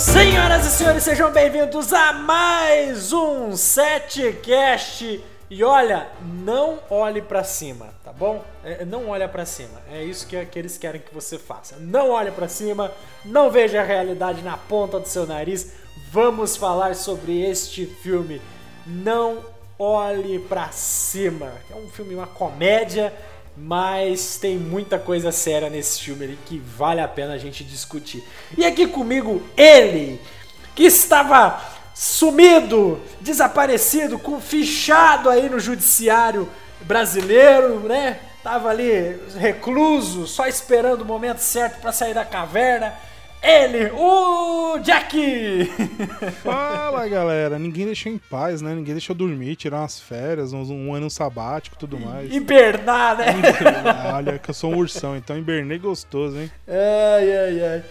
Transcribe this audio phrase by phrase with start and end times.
[0.00, 5.22] Senhoras e senhores, sejam bem-vindos a mais um Setcast.
[5.50, 6.08] E olha,
[6.42, 8.42] não olhe pra cima, tá bom?
[8.64, 9.78] É, não olha pra cima.
[9.92, 11.76] É isso que, que eles querem que você faça.
[11.78, 12.90] Não olhe pra cima,
[13.26, 15.74] não veja a realidade na ponta do seu nariz.
[16.10, 18.40] Vamos falar sobre este filme.
[18.86, 19.44] Não
[19.78, 21.52] olhe pra cima.
[21.70, 23.12] É um filme, uma comédia,
[23.56, 28.24] mas tem muita coisa séria nesse filme ali que vale a pena a gente discutir.
[28.56, 30.20] E aqui comigo ele,
[30.74, 31.60] que estava
[31.94, 36.48] sumido, desaparecido, com fichado aí no judiciário
[36.80, 38.18] brasileiro, né?
[38.42, 42.94] Tava ali recluso, só esperando o momento certo para sair da caverna.
[43.42, 45.64] Ele, o Jack!
[46.44, 48.74] Fala galera, ninguém deixou em paz, né?
[48.74, 52.32] Ninguém deixou dormir, tirar umas férias, um, um ano sabático tudo mais.
[52.34, 53.26] Hibernar, né?
[54.14, 56.50] Olha, que eu sou um ursão, então hibernei gostoso, hein?
[56.68, 57.84] Ai, ai, ai.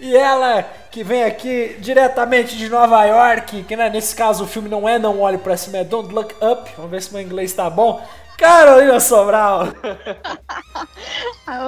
[0.00, 4.68] E ela que vem aqui diretamente de Nova York, que né, nesse caso o filme
[4.68, 6.68] não é Não Olhe Pra Cima, é Don't Look Up.
[6.76, 8.04] Vamos ver se meu inglês tá bom.
[8.36, 9.68] Carolina Sobral!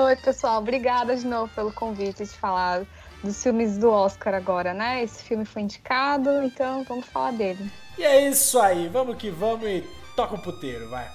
[0.06, 0.58] Oi, pessoal.
[0.58, 2.82] Obrigada de novo pelo convite de falar
[3.22, 5.02] dos filmes do Oscar agora, né?
[5.02, 7.70] Esse filme foi indicado, então vamos falar dele.
[7.98, 9.84] E é isso aí, vamos que vamos e
[10.16, 11.08] toca o puteiro, vai.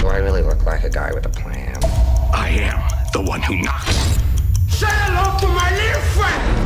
[0.00, 1.78] Do I really look like a guy with a plan?
[2.32, 2.80] I am
[3.12, 3.96] the one who knocks.
[4.68, 6.59] Say hello to my little friend!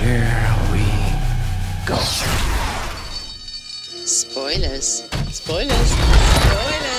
[0.00, 0.82] Here we
[1.86, 1.94] go.
[4.04, 5.04] Spoilers.
[5.30, 5.92] Spoilers.
[5.94, 6.98] Spoilers.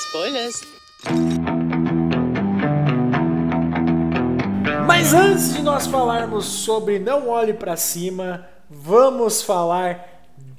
[0.00, 0.62] Spoilers.
[4.86, 10.11] Mas antes de nós falarmos sobre Não Olhe Pra Cima, vamos falar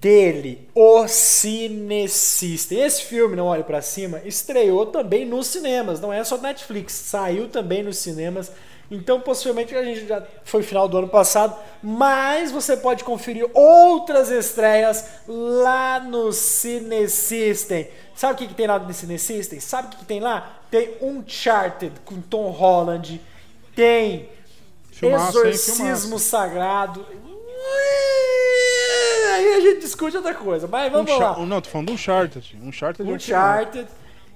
[0.04, 2.76] dele, o Cinecista.
[2.76, 7.48] Esse filme, Não Olhe Pra Cima, estreou também nos cinemas, não é só Netflix, saiu
[7.48, 8.52] também nos cinemas.
[8.92, 14.30] Então, possivelmente, a gente já foi final do ano passado, mas você pode conferir outras
[14.30, 17.88] estreias lá no Cinesystem.
[18.14, 19.62] Sabe o que, que tem lá no Cinesystem?
[19.62, 20.60] Sabe o que, que tem lá?
[20.70, 23.22] Tem Uncharted com Tom Holland,
[23.74, 24.30] tem
[24.92, 25.50] Filmaço, hein?
[25.50, 26.20] Exorcismo Filmaço.
[26.20, 27.06] Sagrado.
[29.34, 31.46] Aí a gente discute outra coisa, mas vamos Um lá.
[31.46, 32.58] Não, tô falando de Uncharted.
[32.62, 33.88] Uncharted é um Uncharted.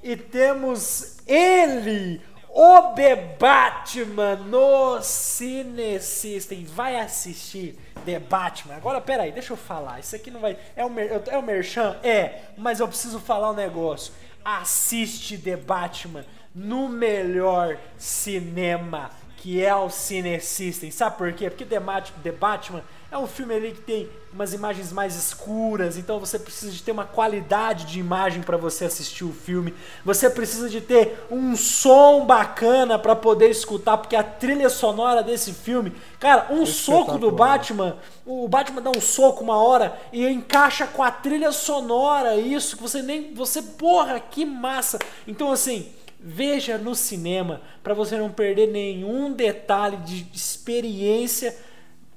[0.03, 6.65] E temos ele, o The Batman, no Cine System.
[6.65, 8.75] Vai assistir The Batman.
[8.75, 9.99] Agora, peraí, deixa eu falar.
[9.99, 10.57] Isso aqui não vai.
[10.75, 11.21] É o, mer...
[11.27, 11.97] é o Merchan?
[12.03, 14.13] É, mas eu preciso falar um negócio.
[14.43, 16.25] Assiste The Batman
[16.55, 20.89] no melhor cinema, que é o Cine System.
[20.89, 21.49] Sabe por quê?
[21.49, 26.37] Porque The Batman é um filme ali que tem umas imagens mais escuras, então você
[26.37, 29.73] precisa de ter uma qualidade de imagem para você assistir o filme.
[30.05, 35.53] Você precisa de ter um som bacana para poder escutar, porque a trilha sonora desse
[35.53, 37.57] filme, cara, um soco do espetacular.
[37.57, 37.97] Batman,
[38.27, 42.83] o Batman dá um soco uma hora e encaixa com a trilha sonora, isso que
[42.83, 44.99] você nem, você, porra, que massa.
[45.27, 45.87] Então assim,
[46.19, 51.57] veja no cinema para você não perder nenhum detalhe de experiência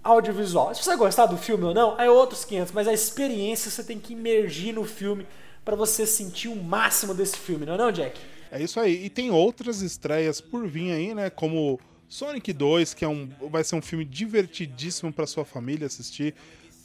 [0.03, 0.75] audiovisual.
[0.75, 3.99] Se você gostar do filme ou não, é outros 500, mas a experiência você tem
[3.99, 5.27] que imergir no filme
[5.65, 8.19] para você sentir o máximo desse filme, não é não, Jack?
[8.51, 9.05] É isso aí.
[9.05, 11.31] E tem outras estreias por vir aí, né?
[11.31, 11.79] Como
[12.09, 16.35] Sonic 2, que é um, vai ser um filme divertidíssimo para sua família assistir.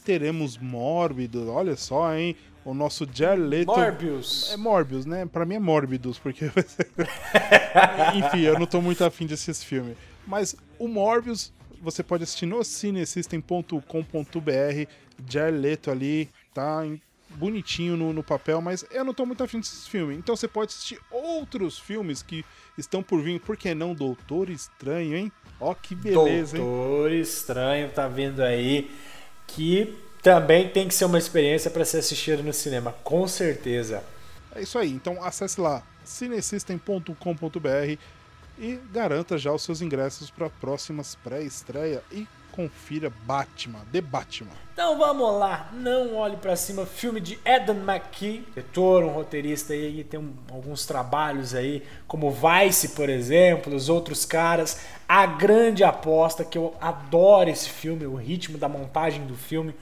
[0.04, 2.36] Teremos Mórbido, olha só, hein?
[2.64, 3.66] O nosso Jared Leto...
[3.66, 4.52] Morbius.
[4.52, 5.26] É Morbius, né?
[5.26, 6.88] Pra mim é Mórbidos, porque vai ser...
[8.14, 9.96] Enfim, eu não tô muito afim de assistir esse filme.
[10.26, 13.80] Mas o Morbius você pode assistir no cinesystem.com.br.
[15.28, 16.84] Jared Leto ali, tá
[17.30, 20.14] bonitinho no, no papel, mas eu não tô muito afim desse filme.
[20.14, 22.44] Então você pode assistir outros filmes que
[22.76, 23.40] estão por vir.
[23.40, 23.94] Por que não?
[23.94, 25.32] Doutor Estranho, hein?
[25.60, 26.62] Ó, que beleza, hein?
[26.62, 28.90] Doutor Estranho tá vindo aí,
[29.46, 34.02] que também tem que ser uma experiência para ser assistido no cinema, com certeza.
[34.54, 34.90] É isso aí.
[34.90, 37.98] Então acesse lá cinesystem.com.br
[38.58, 44.50] e garanta já os seus ingressos para próximas pré-estreia e confira Batman, The Batman.
[44.72, 50.02] Então vamos lá, não olhe pra cima, filme de Eden McKee, diretor, um roteirista aí,
[50.04, 56.44] tem um- alguns trabalhos aí, como Vice, por exemplo, os outros caras, A Grande Aposta,
[56.44, 59.74] que eu adoro esse filme, o ritmo da montagem do filme,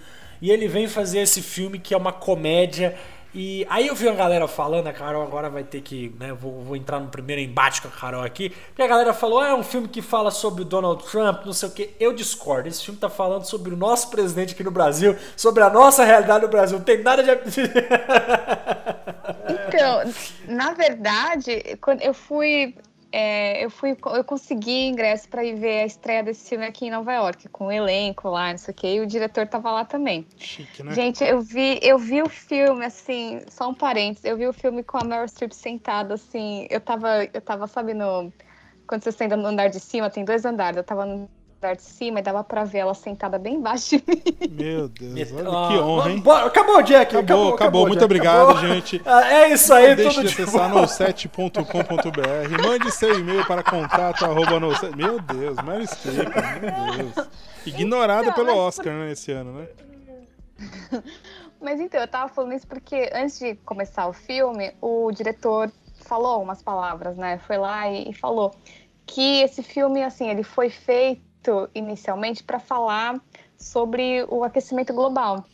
[0.43, 2.97] e ele vem fazer esse filme que é uma comédia
[3.35, 6.63] E aí eu vi uma galera falando, a Carol agora vai ter que, né, vou,
[6.63, 9.55] vou entrar no primeiro embate com a Carol aqui, porque a galera falou, ah, é
[9.55, 11.91] um filme que fala sobre o Donald Trump, não sei o que.
[11.99, 15.71] Eu discordo, esse filme tá falando sobre o nosso presidente aqui no Brasil, sobre a
[15.71, 17.31] nossa realidade no Brasil, não tem nada de...
[19.67, 20.13] Então,
[20.47, 22.75] na verdade, quando eu fui
[23.17, 26.91] é, eu fui, eu consegui ingresso para ir ver a estreia desse filme aqui em
[26.91, 29.85] Nova York, com o elenco lá, não sei o que, e o diretor tava lá
[29.85, 30.27] também.
[30.37, 30.93] Chique, né?
[30.93, 34.83] Gente, eu vi, eu vi o filme, assim, só um parênteses, eu vi o filme
[34.83, 38.33] com a Meryl Streep sentada, assim, eu tava, eu tava, sabe, no.
[38.85, 41.31] Quando você senta no andar de cima, tem dois andares, eu tava no
[41.65, 44.23] andar de cima e dava pra ver ela sentada bem embaixo de mim.
[44.51, 46.21] Meu Deus, olha que honra, hein?
[46.21, 47.17] bora- Acabou, Jack.
[47.17, 47.81] Acabou, acabou.
[47.83, 48.69] Muito Jack, obrigado, acabou.
[48.69, 49.01] gente.
[49.07, 50.83] Ah, É isso aí, Não deixe tudo de de acessar bom.
[50.83, 52.63] no7.com.br.
[52.63, 56.29] Mande seu e-mail para contato arroba no Meu Deus, Meryl Streep,
[56.61, 57.29] meu Deus.
[57.67, 59.69] Ignorada Não, pelo Oscar, né, esse ano, né?
[61.61, 65.73] Mas então, eu tava falando isso porque antes de começar o filme, o diretor
[66.07, 67.39] falou umas palavras, né?
[67.39, 68.55] Foi lá e, e falou
[69.07, 71.23] que esse filme, assim, ele foi feito
[71.75, 73.21] inicialmente para falar
[73.57, 75.45] sobre o aquecimento global.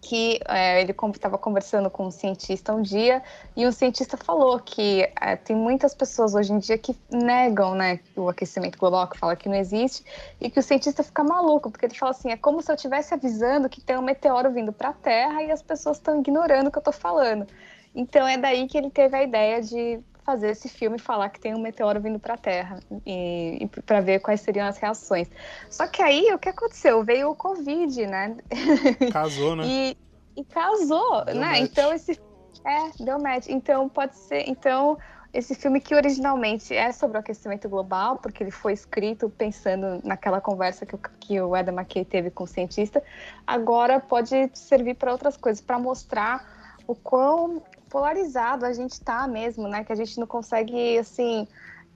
[0.00, 3.20] Que é, ele estava conversando com um cientista um dia
[3.56, 7.98] e um cientista falou que é, tem muitas pessoas hoje em dia que negam né,
[8.14, 10.04] o aquecimento global, que fala que não existe,
[10.40, 13.12] e que o cientista fica maluco, porque ele fala assim: é como se eu estivesse
[13.12, 16.70] avisando que tem um meteoro vindo para a Terra e as pessoas estão ignorando o
[16.70, 17.44] que eu estou falando.
[17.92, 21.40] Então é daí que ele teve a ideia de fazer esse filme e falar que
[21.40, 25.26] tem um meteoro vindo para a Terra e, e para ver quais seriam as reações.
[25.70, 27.02] Só que aí o que aconteceu?
[27.02, 28.36] Veio o Covid, né?
[29.10, 29.64] Casou, né?
[29.66, 29.96] E,
[30.36, 31.46] e casou, Deu né?
[31.46, 31.60] match.
[31.62, 32.20] Então esse
[32.66, 33.46] é deu match.
[33.48, 34.98] Então pode ser, então
[35.32, 40.42] esse filme que originalmente é sobre o aquecimento global, porque ele foi escrito pensando naquela
[40.42, 43.02] conversa que o, que o Adam McKay teve com o cientista,
[43.46, 49.68] agora pode servir para outras coisas, para mostrar o quão polarizado a gente tá mesmo,
[49.68, 49.84] né?
[49.84, 51.46] Que a gente não consegue, assim,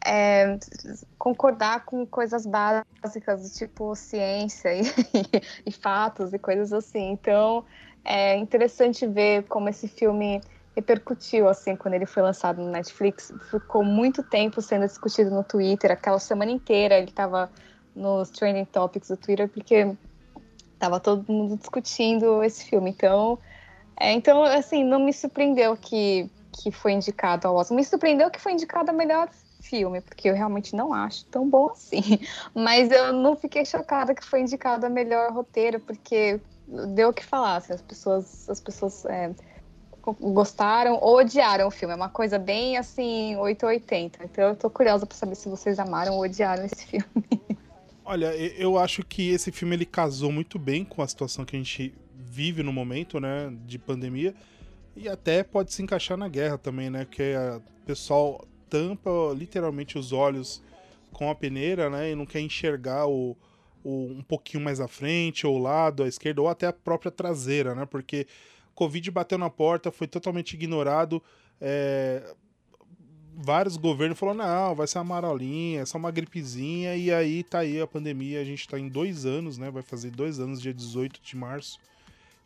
[0.04, 0.58] é,
[1.18, 4.82] concordar com coisas básicas, tipo ciência e,
[5.66, 7.10] e fatos e coisas assim.
[7.10, 7.64] Então,
[8.04, 10.40] é interessante ver como esse filme
[10.74, 13.32] repercutiu, assim, quando ele foi lançado no Netflix.
[13.50, 17.50] Ficou muito tempo sendo discutido no Twitter, aquela semana inteira ele estava
[17.94, 19.94] nos trending topics do Twitter, porque
[20.78, 22.90] tava todo mundo discutindo esse filme.
[22.90, 23.38] Então,
[23.98, 27.76] é, então assim, não me surpreendeu que, que foi indicado ao Oscar.
[27.76, 29.28] Me surpreendeu que foi indicado a melhor
[29.60, 32.20] filme, porque eu realmente não acho tão bom assim.
[32.54, 36.40] Mas eu não fiquei chocada que foi indicado a melhor roteiro, porque
[36.94, 37.56] deu o que falar.
[37.56, 39.30] Assim, as pessoas, as pessoas é,
[40.20, 41.94] gostaram ou odiaram o filme.
[41.94, 44.24] É uma coisa bem assim, 880.
[44.24, 47.06] Então eu tô curiosa pra saber se vocês amaram ou odiaram esse filme.
[48.04, 51.58] Olha, eu acho que esse filme ele casou muito bem com a situação que a
[51.58, 51.94] gente
[52.32, 54.34] vive no momento, né, de pandemia,
[54.96, 60.12] e até pode se encaixar na guerra também, né, porque o pessoal tampa literalmente os
[60.12, 60.62] olhos
[61.12, 63.36] com a peneira, né, e não quer enxergar o,
[63.84, 67.74] o- um pouquinho mais à frente, ou lado, à esquerda, ou até a própria traseira,
[67.74, 68.26] né, porque
[68.74, 71.22] Covid bateu na porta, foi totalmente ignorado,
[71.60, 72.34] é,
[73.34, 77.58] vários governos falaram, não, vai ser uma marolinha, é só uma gripezinha, e aí tá
[77.60, 79.70] aí a pandemia, a gente tá em dois anos, né?
[79.70, 81.78] Vai fazer dois anos, dia 18 de março,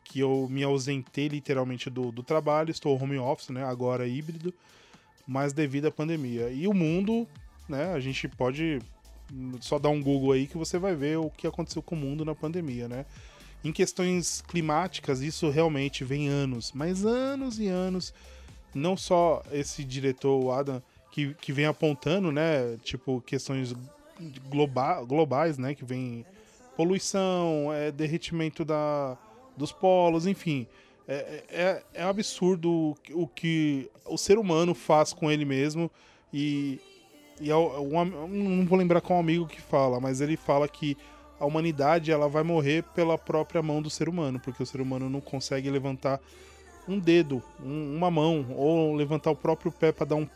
[0.08, 3.64] que eu me ausentei literalmente do, do trabalho, estou home office, né?
[3.64, 4.54] Agora híbrido,
[5.26, 6.48] mas devido à pandemia.
[6.50, 7.26] E o mundo,
[7.68, 7.92] né?
[7.92, 8.78] A gente pode
[9.60, 12.24] só dar um Google aí que você vai ver o que aconteceu com o mundo
[12.24, 13.04] na pandemia, né?
[13.64, 18.14] Em questões climáticas, isso realmente vem anos, mas anos e anos
[18.72, 20.80] não só esse diretor, o Adam,
[21.10, 23.74] que, que vem apontando, né, tipo, questões
[24.48, 26.24] globa globais, né, que vem
[26.76, 29.16] poluição, é, derretimento da,
[29.56, 30.66] dos polos, enfim.
[31.08, 35.44] É, é, é um absurdo o que- o que o ser humano faz com ele
[35.44, 35.88] mesmo
[36.32, 36.80] e,
[37.40, 40.96] e é um am- não vou lembrar qual amigo que fala, mas ele fala que
[41.38, 45.08] a humanidade ela vai morrer pela própria mão do ser humano, porque o ser humano
[45.08, 46.18] não consegue levantar
[46.88, 50.28] um dedo, um- uma mão, ou levantar o próprio pé para dar um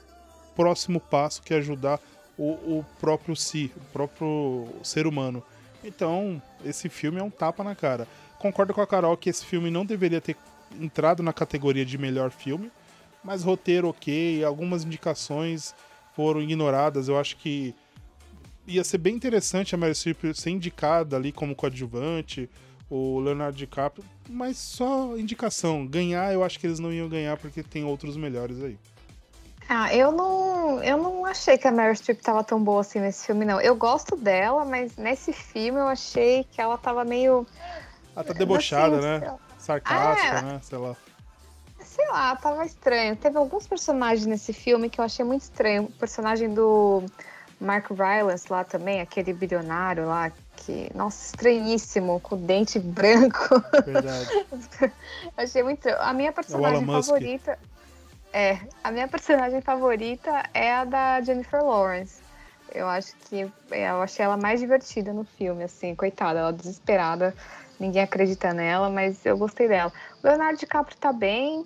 [0.54, 1.98] próximo passo que é ajudar
[2.38, 5.42] o, o próprio si, o próprio ser humano.
[5.82, 8.06] Então, esse filme é um tapa na cara.
[8.40, 10.36] Concordo com a Carol que esse filme não deveria ter
[10.80, 12.72] entrado na categoria de melhor filme,
[13.22, 15.74] mas roteiro ok, algumas indicações
[16.16, 17.06] foram ignoradas.
[17.06, 17.74] Eu acho que
[18.66, 22.48] ia ser bem interessante a Meryl Streep ser indicada ali como coadjuvante,
[22.88, 25.86] o Leonardo DiCaprio, mas só indicação.
[25.86, 28.78] Ganhar, eu acho que eles não iam ganhar porque tem outros melhores aí.
[29.68, 33.26] Ah, eu não, eu não achei que a Meryl Streep tava tão boa assim nesse
[33.26, 33.60] filme, não.
[33.60, 37.46] Eu gosto dela, mas nesse filme eu achei que ela tava meio.
[38.20, 39.38] Ela tá debochada, Assim, né?
[39.58, 40.60] Sarcástica, Ah, né?
[40.62, 40.96] Sei lá.
[41.82, 43.16] sei lá, tava estranho.
[43.16, 45.84] Teve alguns personagens nesse filme que eu achei muito estranho.
[45.84, 47.02] O personagem do
[47.58, 53.62] Mark Rylance lá também, aquele bilionário lá, que, nossa, estranhíssimo, com dente branco.
[53.84, 54.28] Verdade.
[55.36, 55.88] achei muito.
[55.88, 57.08] A minha personagem Elon Musk.
[57.08, 57.58] favorita.
[58.32, 62.20] É, a minha personagem favorita é a da Jennifer Lawrence.
[62.72, 67.34] Eu acho que eu achei ela mais divertida no filme, assim, coitada, ela desesperada,
[67.80, 69.92] ninguém acredita nela, mas eu gostei dela.
[70.22, 71.64] O Leonardo DiCaprio tá bem,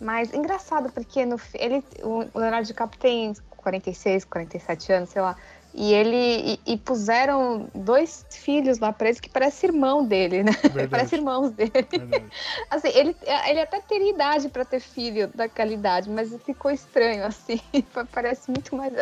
[0.00, 5.36] mas engraçado porque no ele o Leonardo DiCaprio tem 46, 47 anos, sei lá.
[5.72, 10.50] E ele e, e puseram dois filhos lá presos que parecem irmão dele, né?
[10.62, 10.88] Verdade.
[10.88, 11.70] Parece irmãos dele.
[11.72, 12.24] Verdade.
[12.68, 17.60] Assim, ele, ele até teria idade pra ter filho daquela idade, mas ficou estranho, assim.
[18.10, 18.92] Parece muito mais.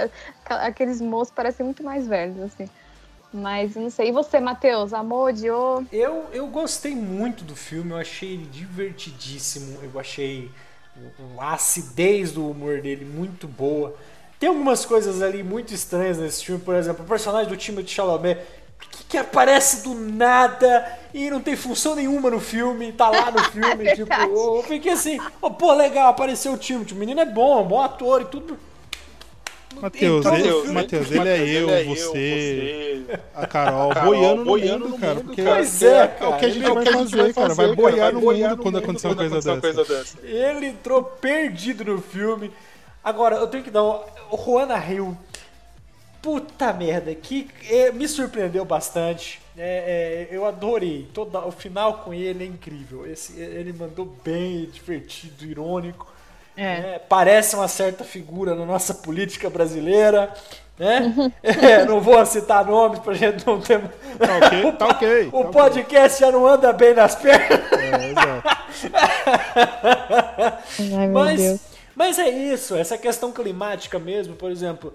[0.45, 2.69] Aqueles moços parecem muito mais velhos, assim.
[3.33, 4.09] Mas não sei.
[4.09, 4.93] E você, Matheus?
[4.93, 5.85] Amor, odiou?
[5.93, 10.51] Eu, eu gostei muito do filme, eu achei ele divertidíssimo, eu achei
[11.39, 13.95] a acidez do humor dele muito boa.
[14.39, 18.41] Tem algumas coisas ali muito estranhas nesse filme, por exemplo, o personagem do Timothée Chalamet
[18.79, 23.43] que, que aparece do nada e não tem função nenhuma no filme, tá lá no
[23.51, 24.31] filme, tipo, verdade.
[24.31, 28.23] eu fiquei assim, oh, pô, legal, apareceu o Timothée, o menino é bom, bom ator
[28.23, 28.59] e tudo.
[29.81, 33.03] Matheus, Então, ele, no filme- Matheus, ele é eu, você,
[33.35, 35.15] a Carol, Carol, boiando no boiando mundo, no cara.
[35.15, 35.55] mundo, Porque cara.
[35.55, 37.55] é, Pois é, é o cara, que a gente ele- vai fazer, cara.
[37.55, 39.35] Vai boiar no mundo quando acontecer uma coisa
[39.85, 40.19] dessa.
[40.25, 42.51] Ele entrou perdido no filme.
[43.05, 44.01] Agora, eu tenho que dar um.
[44.31, 45.17] O Juana Hill.
[46.21, 49.41] Puta merda, que eh, me surpreendeu bastante.
[49.57, 51.09] É, é, eu adorei.
[51.15, 53.07] Toda, o final com ele é incrível.
[53.07, 56.13] Esse, ele mandou bem, divertido, irônico.
[56.59, 57.01] Né?
[57.09, 60.33] Parece uma certa figura na nossa política brasileira.
[60.79, 61.33] Né?
[61.43, 63.81] É, não vou citar nomes pra gente não ter.
[63.81, 65.29] Tá ok, tá ok.
[65.33, 67.61] O tá podcast já não anda bem nas pernas.
[67.73, 68.49] É, exato.
[70.97, 71.61] Ai, Mas,
[71.97, 74.93] mas é isso, essa questão climática mesmo, por exemplo,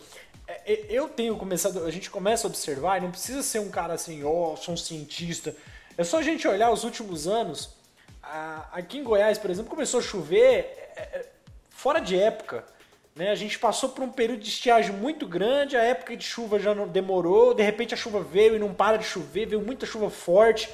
[0.48, 3.70] é, é, eu tenho começado, a gente começa a observar, e não precisa ser um
[3.70, 5.56] cara assim, ó, sou um cientista.
[5.98, 7.72] É só a gente olhar os últimos anos.
[8.72, 11.26] aqui em Goiás, por exemplo, começou a chover é, é,
[11.84, 12.64] fora de época.
[13.14, 13.30] Né?
[13.30, 16.74] A gente passou por um período de estiagem muito grande, a época de chuva já
[16.74, 20.10] não demorou, de repente a chuva veio e não para de chover, veio muita chuva
[20.10, 20.70] forte.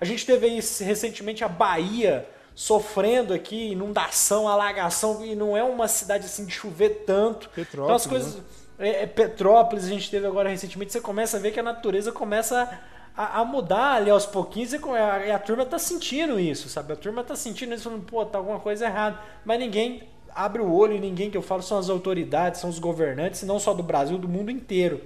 [0.00, 5.86] A gente teve aí recentemente a Bahia sofrendo aqui, inundação, alagação, e não é uma
[5.86, 7.50] cidade assim de chover tanto.
[7.58, 8.42] então as Petrópolis, coisas.
[8.78, 12.10] É, é Petrópolis, a gente teve agora recentemente, você começa a ver que a natureza
[12.10, 12.80] começa
[13.14, 16.94] a, a mudar ali aos pouquinhos e a, a turma tá sentindo isso, sabe?
[16.94, 19.20] A turma tá sentindo isso, falando, pô, tá alguma coisa errada.
[19.44, 22.78] Mas ninguém abre o olho e ninguém que eu falo são as autoridades, são os
[22.78, 25.00] governantes, não só do Brasil, do mundo inteiro.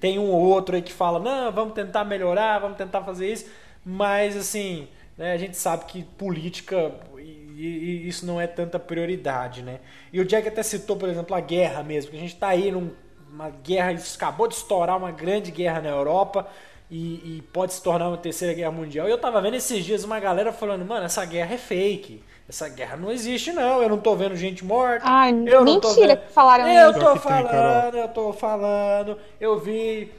[0.00, 3.46] Tem um ou outro aí que fala, não, vamos tentar melhorar, vamos tentar fazer isso,
[3.84, 6.92] mas assim, né, a gente sabe que política
[7.62, 9.80] e, isso não é tanta prioridade, né?
[10.12, 12.72] E o Jack até citou, por exemplo, a guerra mesmo, que a gente tá aí
[12.72, 16.48] numa guerra, isso acabou de estourar uma grande guerra na Europa
[16.90, 19.06] e, e pode se tornar uma terceira guerra mundial.
[19.08, 22.22] E eu tava vendo esses dias uma galera falando, mano, essa guerra é fake.
[22.48, 23.82] Essa guerra não existe, não.
[23.82, 25.04] Eu não tô vendo gente morta.
[25.08, 27.00] Ai, eu não tô mentira vendo- que falaram Eu isso.
[27.00, 29.18] tô falando, eu tô falando.
[29.40, 30.12] Eu vi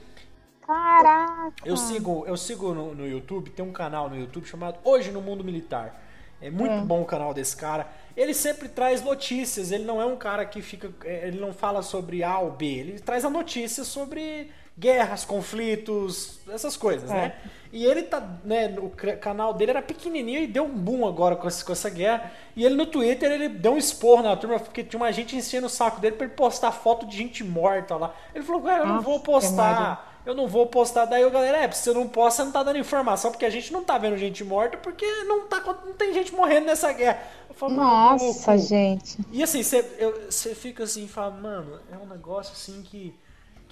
[0.65, 1.53] Caraca.
[1.65, 5.21] eu sigo, eu sigo no, no YouTube, tem um canal no YouTube chamado Hoje no
[5.21, 6.01] Mundo Militar.
[6.41, 7.87] É muito bom o canal desse cara.
[8.17, 10.91] Ele sempre traz notícias, ele não é um cara que fica.
[11.05, 16.39] é, Ele não fala sobre A ou B, ele traz a notícia sobre guerras, conflitos,
[16.49, 17.35] essas coisas, né?
[17.71, 21.47] E ele tá, né, o canal dele era pequenininho e deu um boom agora com
[21.47, 22.31] essa, com essa guerra.
[22.55, 25.67] E ele no Twitter, ele deu um esporro na turma, porque tinha uma gente enchendo
[25.67, 28.15] o saco dele pra ele postar foto de gente morta lá.
[28.33, 31.05] Ele falou, cara, eu não vou postar eu não vou postar.
[31.05, 33.49] Daí o galera, é, se você não posta, você não tá dando informação, porque a
[33.49, 37.21] gente não tá vendo gente morta, porque não, tá, não tem gente morrendo nessa guerra.
[37.49, 39.17] Eu falo, Nossa, gente.
[39.31, 43.13] E assim, você, fica assim e fala, mano, é um negócio assim que,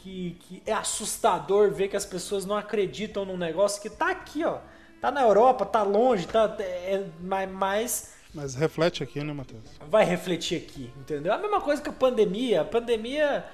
[0.01, 4.43] que, que é assustador ver que as pessoas não acreditam num negócio que tá aqui,
[4.43, 4.59] ó.
[4.99, 6.55] Tá na Europa, tá longe, tá.
[6.59, 9.63] É, mas, mas Mas reflete aqui, né, Matheus?
[9.89, 11.33] vai refletir aqui, entendeu?
[11.33, 12.61] A mesma coisa que a pandemia.
[12.61, 13.45] A pandemia.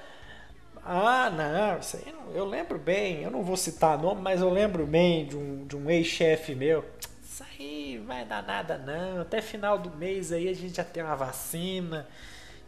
[0.84, 4.48] Ah, não, isso aí não- eu lembro bem, eu não vou citar nome, mas eu
[4.50, 6.84] lembro bem de um, de um ex-chefe meu.
[7.22, 11.02] Isso aí vai dar nada não, até final do mês aí a gente já tem
[11.02, 12.08] uma vacina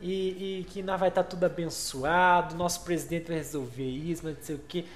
[0.01, 4.43] e, e que nós vai estar tudo abençoado, nosso presidente vai resolver isso, mas não
[4.43, 4.87] sei o que.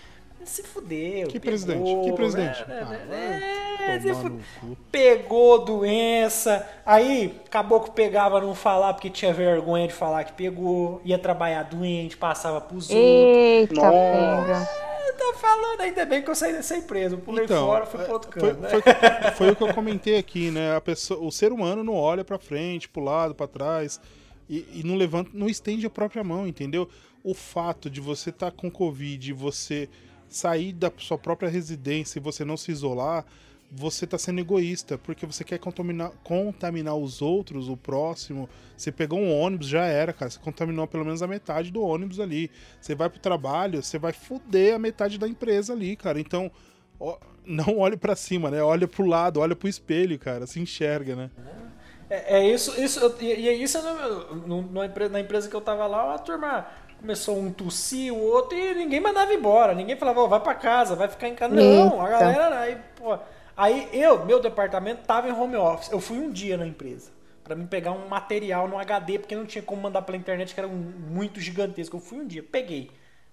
[0.44, 1.28] Se fudeu.
[1.28, 2.04] Que pegou, presidente?
[2.04, 2.68] Que presidente?
[2.68, 4.76] né, Ah, né, é, se tomar fu- no cu.
[4.92, 6.68] pegou doença.
[6.84, 11.00] Aí, caboclo pegava não falar porque tinha vergonha de falar que pegou.
[11.02, 12.94] Ia trabalhar doente, passava pros outros.
[13.00, 13.90] Eita, Nossa.
[13.90, 14.68] pega.
[15.06, 17.14] Eu tô falando, ainda bem que eu saí dessa empresa.
[17.14, 19.00] Eu pulei fora, fui pro outro Então, foi, canto.
[19.02, 19.20] né?
[19.22, 20.76] foi, foi o que eu comentei aqui, né?
[20.76, 23.98] A pessoa, o ser humano não olha pra frente, pro lado, pra trás
[24.48, 26.88] e, e não levanta, não estende a própria mão, entendeu?
[27.22, 29.88] O fato de você estar com Covid, você
[30.28, 33.24] sair da sua própria residência e você não se isolar,
[33.70, 38.48] você tá sendo egoísta, porque você quer contaminar, contaminar os outros, o próximo.
[38.76, 40.30] Você pegou um ônibus, já era, cara.
[40.30, 42.50] Você contaminou pelo menos a metade do ônibus ali.
[42.80, 46.20] Você vai pro trabalho, você vai foder a metade da empresa ali, cara.
[46.20, 46.50] Então,
[47.00, 48.62] ó, não olhe pra cima, né?
[48.62, 50.46] Olha pro lado, olha pro espelho, cara.
[50.46, 51.30] Se enxerga, né?
[52.08, 55.56] É, é isso, isso e e é isso no- no- na, empresa, na empresa que
[55.56, 56.66] eu tava lá, a turma
[56.98, 59.74] começou um tossir, o outro, e ninguém mandava embora.
[59.74, 61.54] Ninguém falava, ó, vai pra casa, vai ficar em casa.
[61.54, 63.18] Não, a galera, aí, pô.
[63.56, 65.90] Aí eu, meu departamento tava em home office.
[65.92, 67.10] Eu fui um dia na empresa
[67.42, 70.60] pra mim pegar um material no HD, porque não tinha como mandar pela internet, que
[70.60, 70.72] era um-
[71.08, 71.96] muito gigantesco.
[71.96, 72.90] Eu fui um dia, peguei.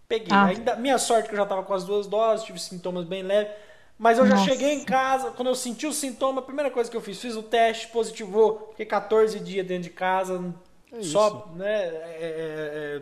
[0.08, 0.28] Peguei.
[0.32, 0.46] Ah.
[0.48, 3.54] Ainda, minha sorte que eu já tava com as duas doses, tive sintomas bem leves.
[4.01, 4.50] Mas eu já Nossa.
[4.50, 7.36] cheguei em casa, quando eu senti o sintoma, a primeira coisa que eu fiz, fiz
[7.36, 10.43] o teste, positivou, fiquei 14 dias dentro de casa,
[10.91, 13.01] É só, né, é, é, é,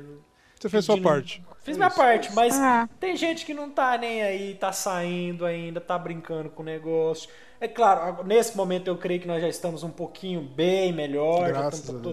[0.60, 1.42] Você fez sua parte.
[1.64, 1.96] Fiz É minha isso.
[1.98, 2.90] parte, mas Ah.
[3.00, 7.30] tem gente que não tá nem aí, tá saindo ainda, tá brincando com o negócio.
[7.62, 11.62] É claro, nesse momento eu creio que nós já estamos um pouquinho bem melhor, já
[11.62, 12.04] Graças estamos a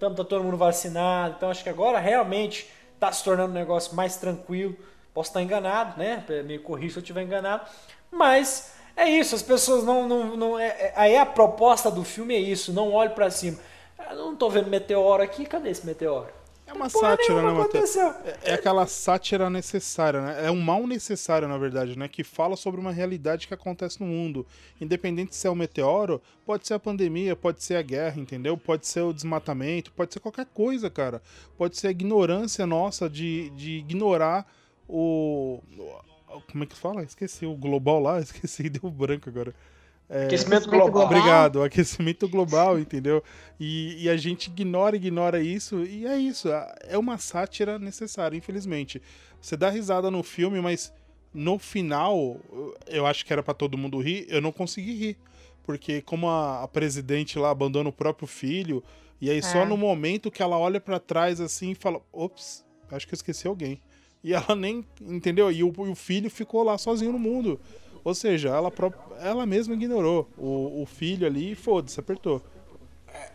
[0.00, 2.68] todo, tá todo mundo vacinado, então acho que agora realmente
[2.98, 4.76] tá se tornando um negócio mais tranquilo.
[5.14, 6.24] Posso estar enganado, né?
[6.44, 7.68] Me corrija se eu estiver enganado,
[8.12, 10.06] mas é isso, as pessoas não.
[10.06, 13.58] não, não é, é- aí a proposta do filme é isso, não olhe pra cima.
[14.10, 16.28] Eu não tô vendo meteoro aqui, cadê esse meteoro?
[16.66, 17.96] É uma Porra sátira, né, Matheus?
[17.96, 20.46] É, é aquela sátira necessária, né?
[20.46, 22.08] É um mal necessário, na verdade, né?
[22.08, 24.46] Que fala sobre uma realidade que acontece no mundo.
[24.80, 28.56] Independente se é o meteoro, pode ser a pandemia, pode ser a guerra, entendeu?
[28.56, 31.20] Pode ser o desmatamento, pode ser qualquer coisa, cara.
[31.58, 34.46] Pode ser a ignorância nossa de, de ignorar
[34.88, 35.60] o.
[36.50, 37.02] Como é que fala?
[37.02, 37.46] Esqueci.
[37.46, 39.54] O global lá, esqueci, deu branco agora.
[40.08, 41.06] Aquecimento Aquecimento global.
[41.06, 43.22] Obrigado, aquecimento global, entendeu?
[43.58, 46.48] E, e a gente ignora, ignora isso, e é isso.
[46.82, 49.00] É uma sátira necessária, infelizmente.
[49.40, 50.92] Você dá risada no filme, mas
[51.32, 52.36] no final,
[52.86, 55.18] eu acho que era pra todo mundo rir, eu não consegui rir.
[55.62, 58.82] Porque como a, a presidente lá abandona o próprio filho,
[59.20, 59.64] e aí só É.
[59.64, 63.46] no momento que ela olha pra trás assim e fala: ops, acho que eu esqueci
[63.46, 63.80] alguém.
[64.22, 64.84] E ela nem.
[65.00, 65.50] Entendeu?
[65.50, 67.60] E o, e o filho ficou lá sozinho no mundo.
[68.04, 68.72] Ou seja, ela,
[69.20, 72.42] ela mesma ignorou o, o filho ali e foda-se, apertou.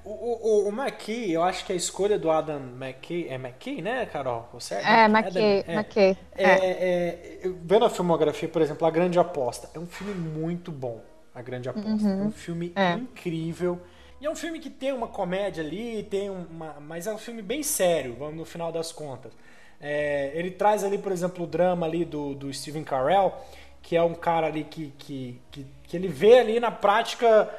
[0.04, 3.82] O, o, o- o McKay, eu acho que a escolha do Adam McKay, é McKay,
[3.82, 4.50] né, Carol?
[4.54, 5.74] Você É, Adam- McKay, é.
[5.76, 6.18] McKay.
[6.36, 6.50] É, É.
[6.50, 11.02] é, eu- vendo a filmografia, por exemplo, A Grande Aposta, é um filme muito bom,
[11.34, 11.90] A Grande Aposta.
[12.10, 12.94] É um filme É.
[12.94, 13.80] incrível.
[14.20, 17.42] E é um filme que tem uma comédia ali, tem uma, mas é um filme
[17.44, 19.32] bem sério, vamos no final das contas.
[19.80, 23.34] É, ele traz ali, por exemplo, o drama ali do, do Steven Carell,
[23.82, 27.50] que é um cara ali que, que, que, que ele vê ali na prática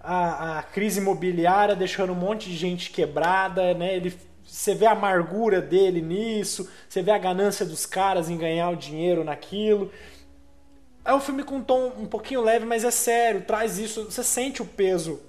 [0.00, 3.96] a, a crise imobiliária deixando um monte de gente quebrada, né?
[3.96, 8.70] Ele, você vê a amargura dele nisso, você vê a ganância dos caras em ganhar
[8.70, 9.92] o dinheiro naquilo.
[11.04, 14.22] É um filme com um tom um pouquinho leve, mas é sério, traz isso, você
[14.22, 15.20] sente o peso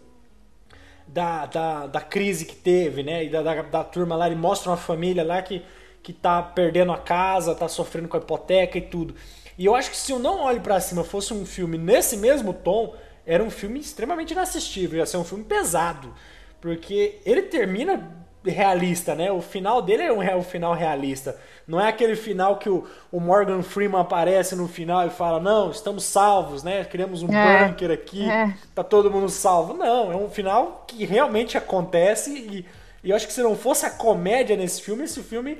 [1.07, 3.23] da, da, da crise que teve, né?
[3.23, 5.63] E da, da, da turma lá, ele mostra uma família lá que,
[6.03, 9.15] que tá perdendo a casa, tá sofrendo com a hipoteca e tudo.
[9.57, 12.53] E eu acho que se eu não olho pra cima fosse um filme nesse mesmo
[12.53, 16.13] tom, era um filme extremamente inassistível, ia ser um filme pesado.
[16.61, 19.31] Porque ele termina realista, né?
[19.31, 21.37] O final dele é um final realista.
[21.67, 25.71] Não é aquele final que o, o Morgan Freeman aparece no final e fala: Não,
[25.71, 26.83] estamos salvos, né?
[26.85, 28.53] Criamos um É, bunker aqui, é.
[28.73, 29.73] tá todo mundo salvo.
[29.73, 32.65] Não, é um final que realmente acontece e,
[33.03, 35.59] e eu acho que se não fosse a comédia nesse filme, esse filme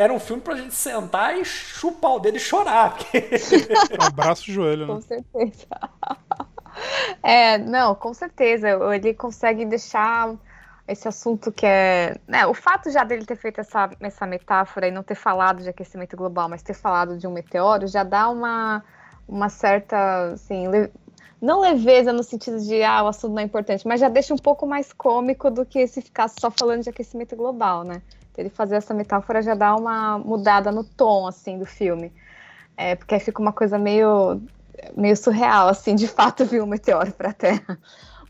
[0.00, 2.96] era um filme pra gente sentar e chupar o dedo e chorar.
[2.96, 3.30] porque-
[4.00, 4.94] Abraço o joelho, né?
[4.94, 5.66] Com certeza.
[7.22, 8.68] É, não, com certeza.
[8.94, 10.34] Ele consegue deixar
[10.88, 12.16] esse assunto que é.
[12.26, 15.68] Né, o fato já dele ter feito essa, essa metáfora e não ter falado de
[15.68, 18.82] aquecimento global, mas ter falado de um meteoro, já dá uma,
[19.28, 20.32] uma certa.
[20.32, 20.90] Assim, le-
[21.42, 24.38] não leveza no sentido de ah, o assunto não é importante, mas já deixa um
[24.38, 28.00] pouco mais cômico do que se ficasse só falando de aquecimento global, né?
[28.36, 32.12] Ele fazer essa metáfora já dá uma mudada no tom assim do filme.
[32.76, 34.40] É, porque aí fica uma coisa meio
[34.96, 37.78] meio surreal, assim, de fato vir um meteoro para a Terra.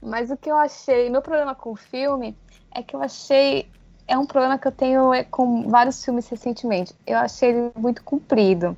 [0.02, 2.36] Mas o que eu achei, meu problema com o filme
[2.74, 3.68] é que eu achei
[4.08, 6.92] é um problema que eu tenho é, com vários filmes recentemente.
[7.06, 8.76] Eu achei ele muito comprido.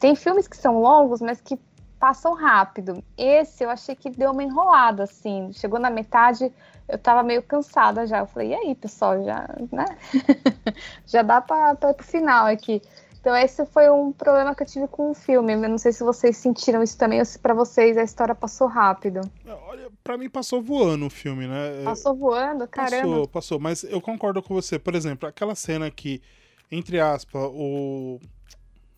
[0.00, 1.56] Tem filmes que são longos, mas que
[2.02, 3.00] passam rápido.
[3.16, 5.52] Esse eu achei que deu uma enrolada, assim.
[5.52, 6.52] Chegou na metade,
[6.88, 8.18] eu tava meio cansada já.
[8.18, 9.84] Eu falei, e aí, pessoal, já, né?
[11.06, 12.82] já dá para ir pro final aqui.
[13.20, 15.52] Então esse foi um problema que eu tive com o filme.
[15.52, 18.66] Eu não sei se vocês sentiram isso também ou se pra vocês a história passou
[18.66, 19.20] rápido.
[19.68, 21.84] Olha, pra mim passou voando o filme, né?
[21.84, 22.66] Passou voando?
[22.66, 23.06] Caramba.
[23.06, 23.60] Passou, passou.
[23.60, 24.76] Mas eu concordo com você.
[24.76, 26.20] Por exemplo, aquela cena que,
[26.68, 28.18] entre aspas, o.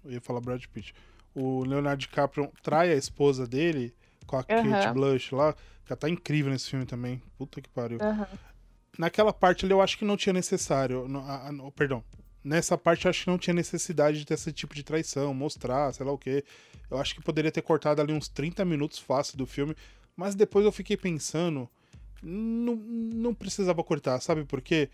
[0.02, 0.94] Eu ia falar Brad Pitt.
[1.34, 3.94] O Leonardo DiCaprio trai a esposa dele
[4.26, 4.70] com a Aham.
[4.70, 5.52] Kate Blush lá.
[5.84, 7.20] Que ela tá incrível nesse filme também.
[7.36, 7.98] Puta que pariu.
[8.00, 8.26] Aham.
[8.98, 11.08] Naquela parte ali eu acho que não tinha necessário.
[11.08, 12.02] no- a- no- perdão.
[12.42, 15.92] Nessa parte eu acho que não tinha necessidade de ter esse tipo de traição, mostrar,
[15.92, 16.44] sei lá o quê.
[16.90, 19.74] Eu acho que poderia ter cortado ali uns 30 minutos fácil do filme.
[20.16, 21.68] Mas depois eu fiquei pensando.
[22.22, 24.88] Não, não precisava cortar, sabe por quê?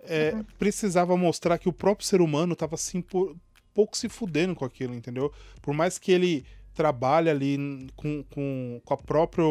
[0.00, 3.34] É, Precisava mostrar que o próprio ser humano tava assim, por,
[3.78, 5.32] pouco se fudendo com aquilo, entendeu?
[5.62, 9.44] Por mais que ele trabalhe ali com, com, com a própria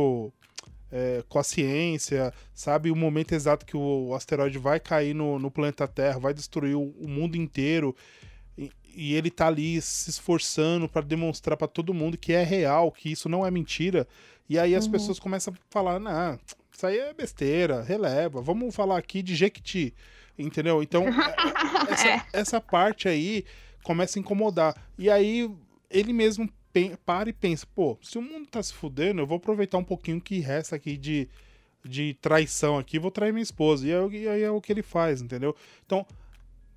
[0.91, 2.91] é, com a ciência, sabe?
[2.91, 6.89] O momento exato que o asteroide vai cair no, no planeta Terra, vai destruir o,
[6.99, 7.95] o mundo inteiro.
[8.57, 13.09] E, ele tá ali se esforçando para demonstrar para todo mundo que é real, que
[13.09, 14.05] isso não é mentira.
[14.49, 16.37] E aí as pessoas começam a falar: não,
[16.69, 19.93] isso aí é besteira, releva, vamos falar aqui de Jequiti.
[20.37, 20.83] Entendeu?
[20.83, 23.45] Então, é- essa, essa parte aí
[23.87, 24.75] começa a incomodar.
[24.97, 25.49] E aí
[25.89, 26.49] ele mesmo
[27.05, 30.21] para e pensa, pô, se o mundo tá se fudendo, eu vou aproveitar um pouquinho
[30.21, 31.27] que resta aqui de,
[31.83, 33.87] de traição aqui, vou trair minha esposa.
[33.87, 35.55] E aí, e aí é o que ele faz, entendeu?
[35.85, 36.05] Então,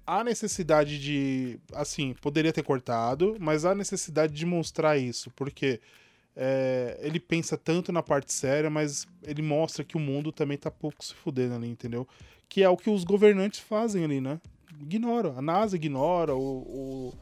[0.07, 5.81] há necessidade de, assim, poderia ter cortado, mas há necessidade de mostrar isso, porque
[6.35, 10.70] é, ele pensa tanto na parte séria, mas ele mostra que o mundo também tá
[10.70, 12.09] pouco se fudendo ali, entendeu?
[12.49, 14.40] Que é o que os governantes fazem ali, né?
[14.80, 15.34] Ignora.
[15.36, 17.14] A NASA ignora, o, o-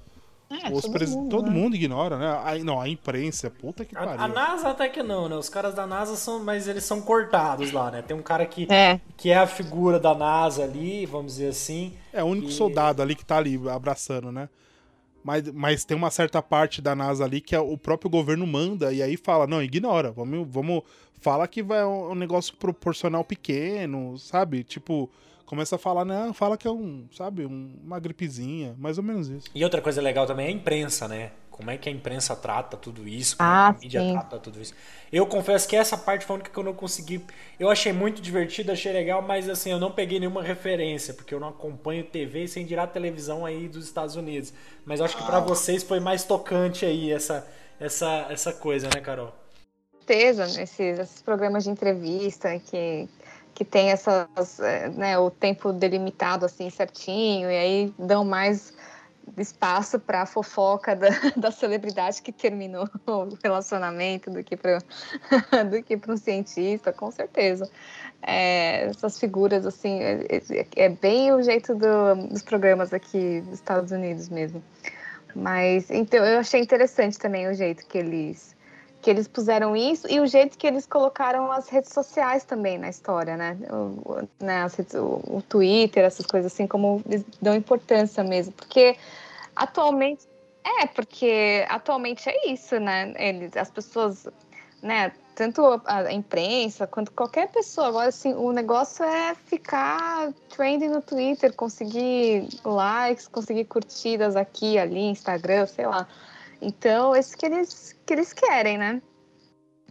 [0.51, 1.57] É, os pres- mundo, todo né?
[1.57, 2.27] mundo ignora, né?
[2.27, 4.11] A, não, a imprensa, puta que pariu.
[4.21, 5.37] A, a NASA até que não, né?
[5.37, 8.01] Os caras da NASA são, mas eles são cortados lá, né?
[8.03, 8.99] Tem um cara que É.
[9.17, 11.93] que é a figura da NASA ali, vamos dizer assim.
[12.13, 14.49] É o único E- soldado ali que tá ali abraçando, né?
[15.23, 18.93] Mas, mas tem uma certa parte da NASA ali que é o próprio governo manda
[18.93, 20.83] e aí fala, não, ignora, vamos, vamos
[21.21, 24.63] fala que vai um um negócio proporcional pequeno, sabe?
[24.65, 25.11] Tipo,
[25.49, 29.29] começa a falar, não, fala que é um, sabe, um- uma gripezinha, mais ou menos
[29.29, 29.49] isso.
[29.55, 31.31] E outra coisa legal também é a imprensa, né?
[31.51, 34.13] Como é que a imprensa trata tudo isso, como Ah, é que a mídia sim.
[34.13, 34.75] trata tudo isso.
[35.11, 37.25] Eu confesso que essa parte foi a única que eu não consegui.
[37.59, 41.41] Eu achei muito divertido, achei legal, mas assim, eu não peguei nenhuma referência, porque eu
[41.41, 44.53] não acompanho TV sem dirá televisão aí dos Estados Unidos.
[44.85, 47.45] Mas eu acho que pra vocês foi mais tocante aí essa,
[47.81, 49.33] essa, essa coisa, né, Carol?
[50.09, 53.07] certeza esses programas de entrevista que,
[53.59, 58.73] que tem essas, eh, né, o tempo delimitado assim certinho, e aí dão mais
[59.37, 64.79] espaço para a fofoca da, da celebridade que terminou o relacionamento do que para
[65.69, 67.69] do que para um cientista, com certeza.
[68.23, 73.55] É, essas figuras assim é, é- é bem o jeito do- dos programas aqui dos
[73.55, 74.63] Estados Unidos mesmo.
[75.35, 78.57] Mas então eu achei interessante também o jeito que eles
[79.09, 82.91] que eles puseram isso e o jeito que eles colocaram as redes sociais também na
[82.91, 83.57] história, né?
[83.71, 88.99] O, né, redes- o- o Twitter, essas coisas assim, como eles dão importância mesmo, porque
[89.57, 90.29] atualmente
[90.83, 93.15] é porque atualmente é isso, né?
[93.17, 94.29] Eles, as pessoas,
[94.83, 95.11] né?
[95.35, 97.89] Tanto a imprensa quanto qualquer pessoa.
[97.89, 105.01] Agora, assim, o negócio é ficar trending no Twitter, conseguir likes, conseguir curtidas aqui, ali,
[105.01, 106.07] Instagram, sei lá.
[106.61, 109.03] Então, esse que eles, que eles querem, né?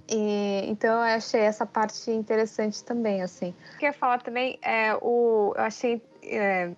[0.09, 3.53] E, então, eu achei essa parte interessante também, assim.
[3.75, 5.53] O que eu ia falar também é o...
[5.55, 6.71] Eu achei é,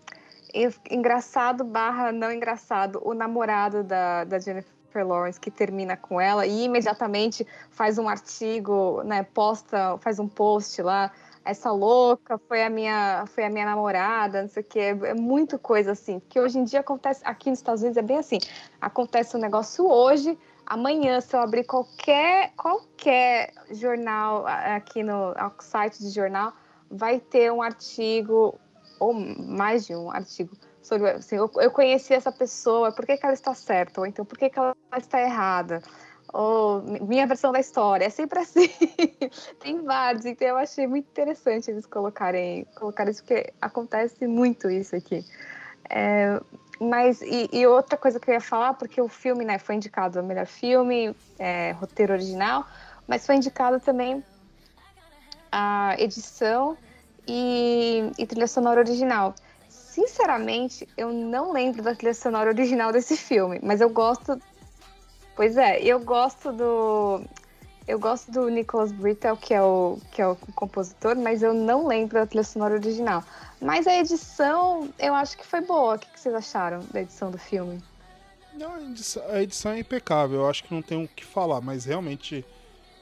[0.53, 6.45] en- engraçado barra não engraçado o namorado da, da Jennifer Lawrence que termina com ela
[6.45, 9.23] e imediatamente faz um artigo, né?
[9.23, 11.11] Posta, faz um post lá
[11.43, 15.57] essa louca foi a minha foi a minha namorada, não sei o que, é muito
[15.57, 18.39] coisa assim, porque hoje em dia acontece aqui nos Estados Unidos é bem assim,
[18.79, 26.09] acontece um negócio hoje, amanhã se eu abrir qualquer qualquer jornal aqui no site de
[26.09, 26.53] jornal,
[26.89, 28.59] vai ter um artigo
[28.99, 33.25] ou mais de um artigo sobre assim, eu, eu conheci essa pessoa, por que, que
[33.25, 35.81] ela está certa ou então por que, que ela está errada?
[37.01, 38.69] Minha versão da história, é sempre assim.
[39.59, 44.95] Tem vários, então eu achei muito interessante eles colocarem, colocarem isso, porque acontece muito isso
[44.95, 45.25] aqui.
[45.89, 46.39] É,
[46.79, 50.19] mas, e, e outra coisa que eu ia falar, porque o filme né, foi indicado
[50.19, 52.65] ao melhor filme, é, roteiro original,
[53.07, 54.23] mas foi indicado também
[55.51, 56.77] a edição
[57.27, 59.33] e, e trilha sonora original.
[59.67, 64.39] Sinceramente, eu não lembro da trilha sonora original desse filme, mas eu gosto.
[65.39, 67.23] Pois é, eu gosto do.
[67.87, 71.87] Eu gosto do Nicholas Britell, que é o, que é o compositor, mas eu não
[71.87, 73.23] lembro da trilha sonora original.
[73.61, 75.95] Mas a edição, eu acho que foi boa.
[75.95, 77.81] O que que vocês acharam da edição do filme?
[78.53, 81.61] Não, a edição, a edição é impecável, eu acho que não tem o que falar,
[81.61, 82.45] mas realmente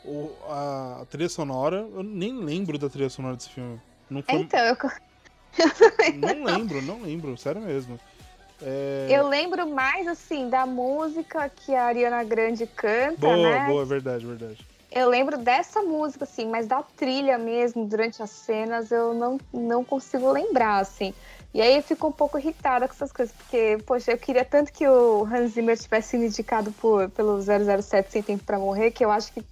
[0.05, 3.81] o, a, a trilha sonora, eu nem lembro da trilha sonora desse filme.
[4.11, 4.77] Não foi, Então, eu,
[6.13, 7.99] Não lembro, não lembro, sério mesmo.
[8.61, 13.65] É, eu lembro mais, assim, da música que a Ariana Grande canta, Boa, né?
[13.67, 14.65] boa, é verdade, verdade.
[14.91, 19.83] Eu lembro dessa música, assim, mas da trilha mesmo, durante as cenas, eu não, não
[19.83, 21.13] consigo lembrar, assim.
[21.53, 24.71] E aí eu fico um pouco irritada com essas coisas, porque, poxa, eu queria tanto
[24.71, 29.03] que o Hans Zimmer tivesse sido indicado por, pelo 007 Sem Tempo Pra Morrer, que
[29.03, 29.43] eu acho que...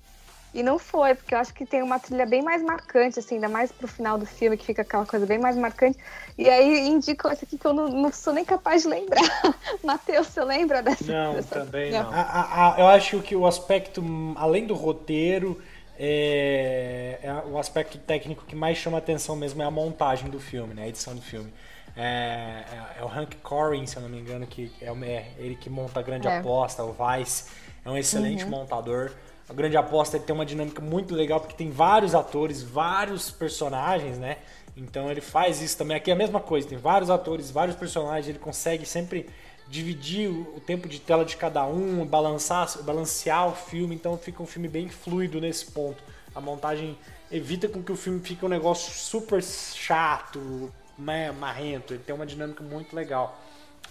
[0.55, 3.49] E não foi, porque eu acho que tem uma trilha bem mais marcante, assim, ainda
[3.49, 5.97] mais pro final do filme, que fica aquela coisa bem mais marcante.
[6.37, 9.19] E aí indicam essa aqui que eu não, não sou nem capaz de lembrar.
[9.83, 11.03] Matheus, você lembra dessa?
[11.11, 12.09] Não, dessa- também não.
[12.09, 14.01] A- a- a- eu acho que o aspecto,
[14.37, 15.61] além do roteiro,
[15.99, 20.73] é, é o aspecto técnico que mais chama atenção mesmo é a montagem do filme,
[20.73, 20.83] né?
[20.83, 21.51] A edição do filme.
[21.97, 22.63] É,
[22.97, 25.55] é- é o Hank Corrin, se eu não me engano, que é, o- é ele
[25.55, 26.37] que monta a grande É.
[26.37, 27.45] aposta, o Vice.
[27.83, 29.11] É um excelente montador.
[29.47, 34.37] A grande aposta tem uma dinâmica muito legal, porque tem vários atores, vários personagens, né?
[34.75, 35.95] Então ele faz isso também.
[35.95, 39.29] Aqui é a mesma coisa, tem vários atores, vários personagens, ele consegue sempre
[39.67, 44.41] dividir o o tempo de tela de cada um, balançar, balancear o filme, então fica
[44.41, 46.03] um filme bem fluido nesse ponto.
[46.33, 46.97] A montagem
[47.31, 51.93] evita com que o filme fique um negócio super chato, né, marrento.
[51.93, 53.39] Ele tem uma dinâmica muito legal.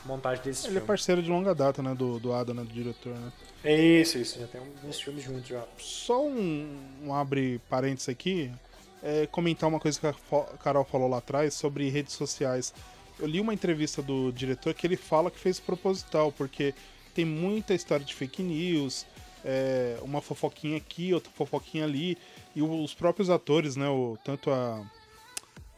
[0.04, 0.86] Montagem desse Ele é filme.
[0.86, 3.32] parceiro de longa data, né, do, do Adam, né, do diretor, né.
[3.64, 4.38] É isso, isso.
[4.38, 5.64] Já tem uns filmes juntos já.
[5.78, 8.50] Só um, um abre parênteses aqui,
[9.02, 10.12] é comentar uma coisa que a
[10.62, 12.74] Carol falou lá atrás sobre redes sociais.
[13.18, 16.74] Eu li uma entrevista do diretor que ele fala que fez proposital, porque
[17.14, 19.06] tem muita história de fake news,
[19.44, 22.18] é, uma fofoquinha aqui, outra fofoquinha ali,
[22.56, 24.82] e os próprios atores, né, o, tanto a,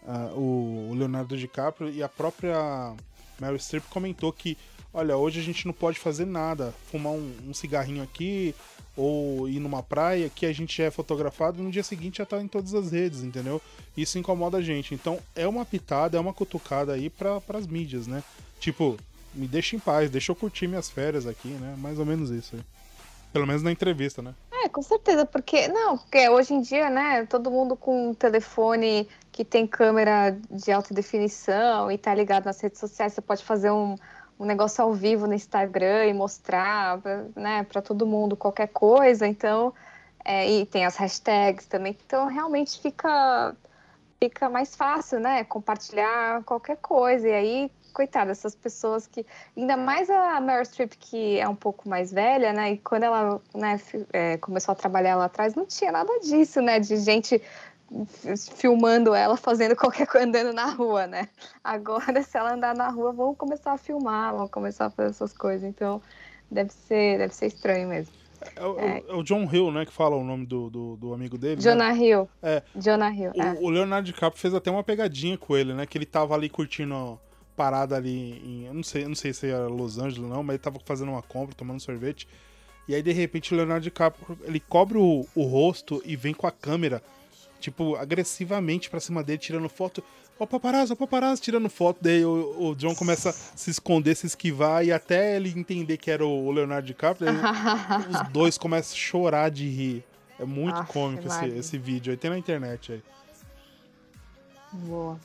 [0.07, 2.95] a- o Leonardo DiCaprio e a própria
[3.41, 4.57] Meryl Streep comentou que,
[4.93, 8.55] olha, hoje a gente não pode fazer nada, fumar um, um cigarrinho aqui
[8.97, 12.41] ou ir numa praia que a gente é fotografado e no dia seguinte já tá
[12.41, 13.61] em todas as redes, entendeu?
[13.97, 14.95] Isso incomoda a gente.
[14.95, 18.25] Então é uma pitada, é uma cutucada aí para as mídias, né?
[18.59, 18.97] Tipo,
[19.35, 21.75] me deixa em paz, deixa eu curtir minhas férias aqui, né?
[21.79, 22.63] Mais ou menos isso aí.
[23.33, 24.35] Pelo menos na entrevista, né?
[24.67, 29.09] É, com certeza, porque não, porque hoje em dia, né, todo mundo com um telefone
[29.31, 33.71] que tem câmera de alta definição e tá ligado nas redes sociais, você pode fazer
[33.71, 33.97] um,
[34.41, 37.01] um negócio ao vivo no Instagram e mostrar,
[37.37, 39.73] né, para todo mundo qualquer coisa, então,
[40.25, 43.55] é, e tem as hashtags também, então realmente fica
[44.19, 49.25] fica mais fácil, né, compartilhar qualquer coisa, e aí coitada, essas pessoas que.
[49.57, 52.73] Ainda mais a Meryl Streep, que é um pouco mais velha, né?
[52.73, 53.81] E quando ela né,
[54.13, 56.79] é, começou a trabalhar lá atrás, não tinha nada disso, né?
[56.79, 57.41] De gente
[58.57, 61.29] filmando ela fazendo qualquer coisa andando na rua, né?
[61.65, 65.33] Agora, se ela andar na rua, vão começar a filmar, vão começar a fazer essas
[65.33, 65.67] coisas.
[65.69, 66.03] Então,
[66.51, 68.13] deve ser, deve ser estranho mesmo.
[68.55, 71.39] É, o- é o John Hill, né, que fala o nome do, do, do amigo
[71.39, 71.57] dele.
[71.57, 71.63] né?
[71.63, 72.29] Jonah Hill.
[72.43, 72.63] É.
[72.77, 73.33] Jonah Hill.
[73.35, 73.53] é.
[73.61, 75.87] O, o Leonardo DiCaprio fez até uma pegadinha com ele, né?
[75.87, 77.19] Que ele tava ali curtindo
[77.57, 78.67] parada ali em.
[78.67, 81.11] Eu não sei, eu não sei se era Los Angeles não, mas ele tava fazendo
[81.11, 82.29] uma compra, tomando sorvete.
[82.87, 86.47] E aí, de repente, o Leonardo DiCaprio ele cobre o, o rosto e vem com
[86.47, 87.03] a câmera,
[87.59, 90.05] tipo, agressivamente pra cima dele, tirando foto.
[90.39, 91.99] Ó, paparazzo, ó, paparazzo, tirando foto.
[92.01, 96.11] Daí o, o John começa a se esconder, se esquivar, e até ele entender que
[96.11, 97.37] era o Leonardo DiCaprio, daí
[98.11, 100.05] os dois começam a chorar de rir.
[100.39, 103.03] É muito Aff, cômico esse, esse vídeo aí, tem na internet aí.
[104.73, 105.19] Boa.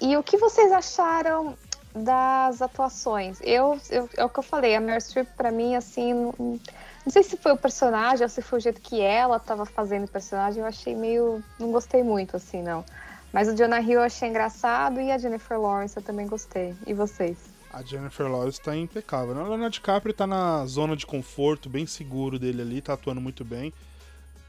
[0.00, 1.56] E o que vocês acharam
[1.94, 3.38] das atuações?
[3.42, 7.12] Eu, eu- é o que eu falei, a Meryl Streep pra mim, assim, não, não
[7.12, 10.08] sei se foi o personagem ou se foi o jeito que ela tava fazendo o
[10.08, 12.84] personagem, eu achei meio, não gostei muito, assim, não.
[13.32, 16.74] Mas o Jonah Hill eu achei engraçado e a Jennifer Lawrence eu também gostei.
[16.86, 17.38] E vocês?
[17.72, 19.34] A Jennifer Lawrence tá impecável.
[19.34, 19.42] né?
[19.42, 23.44] O Leonardo DiCaprio tá na zona de conforto, bem seguro dele ali, tá atuando muito
[23.44, 23.72] bem.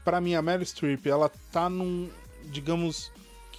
[0.04, 2.10] Pra mim, a Meryl Streep, ela tá num,
[2.46, 3.12] digamos,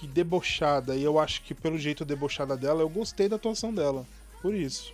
[0.06, 0.94] que debochada.
[0.96, 4.04] E eu acho que pelo jeito debochada dela, eu gostei da atuação dela.
[4.42, 4.92] Por isso.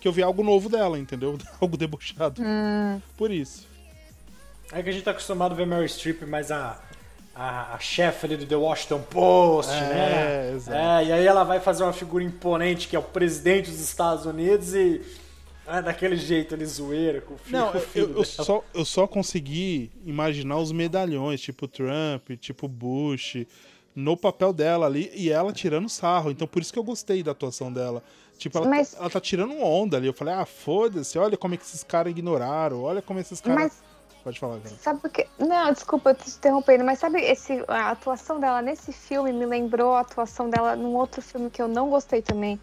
[0.00, 1.36] Que eu vi algo novo dela, entendeu?
[1.60, 2.40] Algo debochado.
[3.16, 3.66] Por isso.
[4.72, 6.80] É que a gente tá acostumado a ver Mary Streep, mas a,
[7.34, 10.52] a, a chefe ali do The Washington Post, É, né?
[10.54, 10.78] exato.
[10.78, 14.24] É, e aí ela vai fazer uma figura imponente que é o presidente dos Estados
[14.24, 15.02] Unidos e
[15.66, 18.24] é daquele jeito ali zoeira com o filho, Não, com o eu, filho eu dela.
[18.24, 23.46] só, eu só consegui imaginar os medalhões, tipo Trump, tipo Bush,
[23.96, 26.30] no papel dela ali, e ela tirando sarro.
[26.30, 28.02] Então por isso que eu gostei da atuação dela.
[28.38, 30.06] Tipo, ela, Mas- ela tá tirando onda ali.
[30.06, 33.58] Eu falei, ah, foda-se, olha como é que esses caras ignoraram, olha como esses caras.
[33.58, 33.86] Mas
[34.22, 34.74] Pode falar, cara.
[34.74, 35.24] Sabe o que.
[35.38, 39.46] Não, desculpa, eu tô te interrompendo, mas sabe esse, a atuação dela nesse filme me
[39.46, 42.58] lembrou a atuação dela num outro filme que eu não gostei também.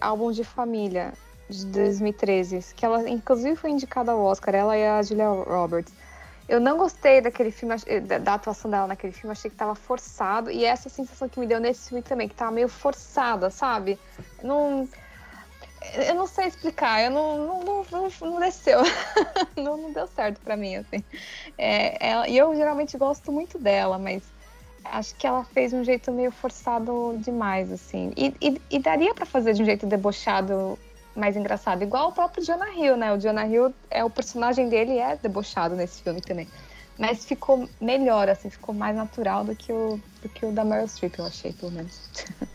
[0.00, 1.14] Álbum de família.
[1.48, 5.92] de 2013, que ela inclusive foi indicada ao Oscar, ela e a Julia Roberts.
[6.48, 7.84] Eu não gostei daquele filme, ach-
[8.22, 11.58] da, atuação dela naquele filme, achei que tava forçado, e essa sensação que me deu
[11.58, 13.98] nesse filme também, que tava meio forçada, sabe?
[14.42, 14.86] Não.
[16.06, 18.80] Eu não sei explicar, eu não, não, não, não, desceu.
[19.56, 21.02] não, não deu certo pra mim, assim.
[21.56, 24.22] É, ela- e eu geralmente gosto muito dela, mas
[24.84, 28.10] acho que ela fez de um jeito meio forçado demais, assim.
[28.16, 30.78] E, e, e daria pra fazer de um jeito debochado
[31.14, 33.12] mais engraçado, igual o próprio Jonah Hill, né?
[33.12, 36.48] O Jonah Hill, é, o personagem dele é debochado nesse filme também.
[36.98, 40.86] Mas ficou melhor, assim, ficou mais natural do que o, do que o da Meryl
[40.86, 42.00] Streep, eu achei, pelo menos.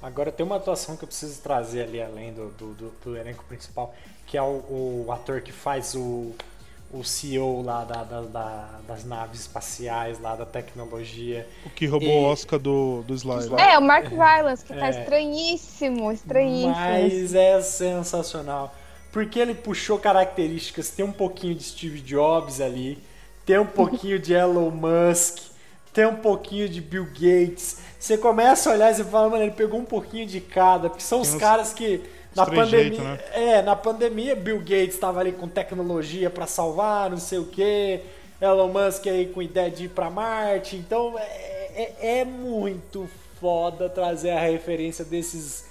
[0.00, 3.42] Agora tem uma atuação que eu preciso trazer ali, além do, do, do- do elenco
[3.44, 3.94] principal,
[4.26, 6.32] que é o, o ator que faz o,
[6.92, 11.46] o CEO lá da, da- da- das naves espaciais, lá da tecnologia.
[11.64, 13.48] O que roubou E- o Oscar do, do Sly.
[13.48, 13.60] lá.
[13.60, 14.90] É, o Mark Rylance, que tá É.
[14.90, 16.74] estranhíssimo, estranhíssimo.
[16.74, 18.74] Mas é sensacional.
[19.12, 23.02] Porque ele puxou características, tem um pouquinho de Steve Jobs ali,
[23.44, 25.38] tem um pouquinho de Elon Musk,
[25.92, 27.78] tem um pouquinho de Bill Gates.
[27.98, 31.02] Você começa a olhar e você fala, mano, ele pegou um pouquinho de cada, porque
[31.02, 32.02] são os uns- caras que
[32.36, 33.20] na pandemia, né?
[33.32, 38.02] é, na pandemia Bill Gates estava ali com tecnologia pra salvar, não sei o quê.
[38.40, 40.76] Elon Musk aí com ideia de ir pra Marte.
[40.76, 43.08] Então é, é, é muito
[43.40, 45.64] foda trazer a referência desses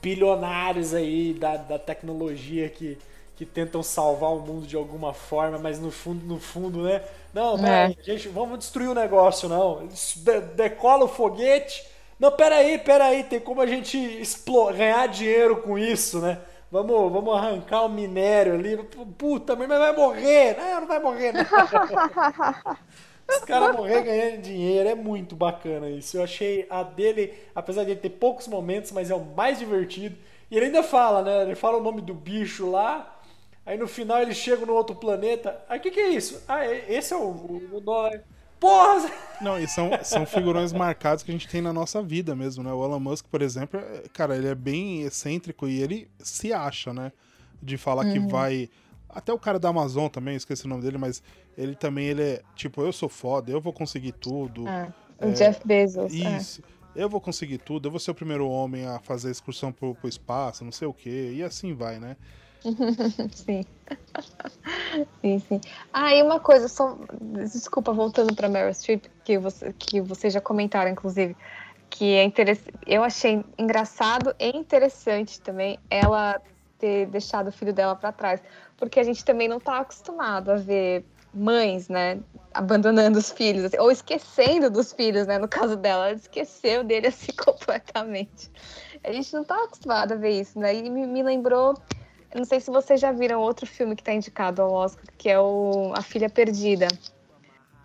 [0.00, 2.98] bilionários aí da, da tecnologia que,
[3.36, 7.02] que tentam salvar o mundo de alguma forma, mas no fundo, no fundo, né?
[7.32, 9.86] Não, peraí, gente, vamos destruir o negócio, não.
[9.88, 11.84] De- decola o foguete.
[12.22, 16.40] Não, peraí, peraí, tem como a gente explo- ganhar dinheiro com isso, né?
[16.70, 18.76] Vamos, vamos arrancar o minério ali.
[19.18, 20.56] Puta, mas vai morrer.
[20.56, 21.42] Não, não vai morrer, não.
[23.28, 26.16] Os caras morrer ganhando dinheiro, é muito bacana isso.
[26.16, 30.16] Eu achei a dele, apesar de ele ter poucos momentos, mas é o mais divertido.
[30.50, 31.42] E ele ainda fala, né?
[31.42, 33.20] Ele fala o nome do bicho lá.
[33.66, 35.62] Aí no final ele chega no outro planeta.
[35.68, 36.42] Aí o que, que é isso?
[36.48, 38.10] Ah, é- esse é o, o, o.
[38.62, 39.10] Porra!
[39.40, 42.72] Não, e são, são figurões marcados que a gente tem na nossa vida mesmo, né?
[42.72, 46.94] O Elon Musk, por exemplo, é- cara, ele é bem excêntrico e ele se acha,
[46.94, 47.10] né?
[47.60, 48.70] De falar que vai.
[49.08, 51.22] Até o cara da Amazon também, esqueci o nome dele, mas
[51.58, 54.66] ele também ele é tipo, eu sou foda, eu vou conseguir tudo.
[54.68, 56.12] É, o Jeff Bezos.
[56.14, 56.36] é.
[56.36, 56.62] Isso.
[56.94, 59.94] Eu vou conseguir tudo, eu vou ser o primeiro homem a fazer a excursão pro,
[59.94, 62.16] pro espaço, não sei o quê, e assim vai, né?
[63.34, 63.64] Sim.
[65.20, 65.60] sim, sim.
[65.92, 66.96] Ah, e uma coisa, só.
[67.20, 71.36] Desculpa, voltando para Meryl Streep, que, você, que vocês já comentaram, inclusive,
[71.90, 72.72] que é interessante.
[72.86, 76.40] Eu achei engraçado e interessante também ela
[76.78, 78.40] ter deixado o filho dela para trás.
[78.76, 82.20] Porque a gente também não tá acostumado a ver mães, né?
[82.52, 85.38] Abandonando os filhos, assim, ou esquecendo dos filhos, né?
[85.38, 88.50] No caso dela, ela esqueceu dele assim completamente.
[89.02, 90.74] A gente não tá acostumado a ver isso, né?
[90.74, 91.80] E me, me lembrou
[92.32, 95.28] eu não sei se vocês já viram outro filme que está indicado ao Oscar, que
[95.28, 96.88] é o A Filha Perdida,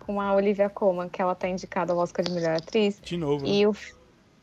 [0.00, 3.00] com a Olivia Colman, que ela está indicada ao Oscar de melhor atriz.
[3.02, 3.44] De novo.
[3.44, 3.50] né?
[3.50, 3.76] E o,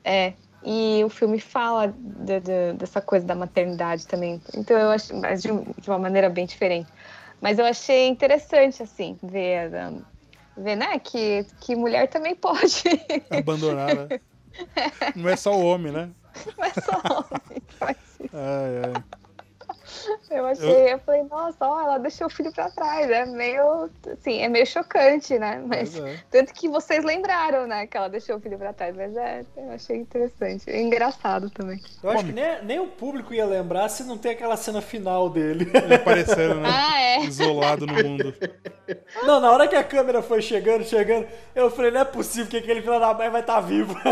[0.03, 4.39] é, e o filme fala de- de- dessa coisa da maternidade também.
[4.55, 6.91] Então eu acho, mas de, de uma maneira bem diferente.
[7.41, 10.01] Mas eu achei interessante, assim, ver, um,
[10.63, 12.83] ver né, que, que mulher também pode.
[13.29, 14.19] Abandonar, né?
[15.15, 16.09] Não é só o homem, né?
[16.57, 18.29] Não é só homem que faz isso.
[18.33, 19.03] Ai, ai.
[20.29, 23.09] Eu achei, eu falei, nossa, ó, ela deixou o filho pra trás.
[23.09, 25.63] É meio, assim, é meio chocante, né?
[25.65, 26.19] Mas é.
[26.31, 28.95] tanto que vocês lembraram, né, que ela deixou o filho pra trás.
[28.95, 30.69] Mas é, eu achei interessante.
[30.69, 31.79] É engraçado também.
[32.03, 35.29] Eu acho que nem, nem o público ia lembrar se não tem aquela cena final
[35.29, 35.69] dele.
[35.73, 36.69] Ele aparecendo, né?
[36.71, 37.19] Ah, é.
[37.21, 38.33] Isolado no mundo.
[39.23, 42.57] Não, na hora que a câmera foi chegando, chegando, eu falei, não é possível que
[42.57, 43.95] aquele filho da mãe vai estar vivo.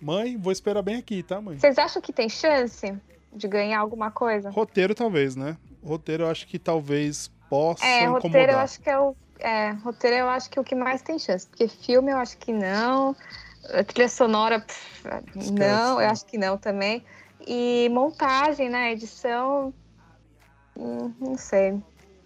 [0.00, 1.58] Mãe, vou esperar bem aqui, tá, mãe?
[1.58, 2.94] Vocês acham que tem chance
[3.38, 4.50] de ganhar alguma coisa?
[4.50, 5.56] Roteiro, talvez, né?
[5.82, 8.22] Roteiro, eu acho que talvez possa É, incomodar.
[8.22, 9.16] roteiro eu acho que é o.
[9.40, 11.46] É, roteiro eu acho que é o que mais tem chance.
[11.46, 13.16] Porque filme eu acho que não.
[13.72, 15.08] A trilha sonora, pff,
[15.52, 17.04] não, eu acho que não também.
[17.46, 18.92] E montagem, né?
[18.92, 19.72] Edição.
[20.76, 21.80] hum, Não sei.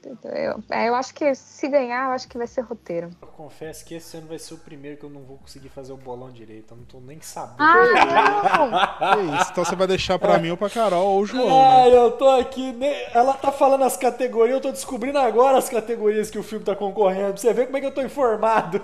[0.05, 3.11] Eu, é, eu acho que se ganhar, eu acho que vai ser roteiro.
[3.21, 5.93] Eu confesso que esse ano vai ser o primeiro que eu não vou conseguir fazer
[5.93, 6.73] o bolão direito.
[6.73, 7.57] Eu não tô nem sabendo.
[7.61, 11.47] Ah, É isso, então você vai deixar pra mim ou pra Carol ou o João,
[11.47, 11.83] né?
[11.85, 12.75] Ai, eu tô aqui.
[13.15, 16.75] Ela tá falando as categorias, eu tô descobrindo agora as categorias que o filme tá
[16.75, 17.33] concorrendo.
[17.33, 18.81] Pra você ver como é que eu tô informado.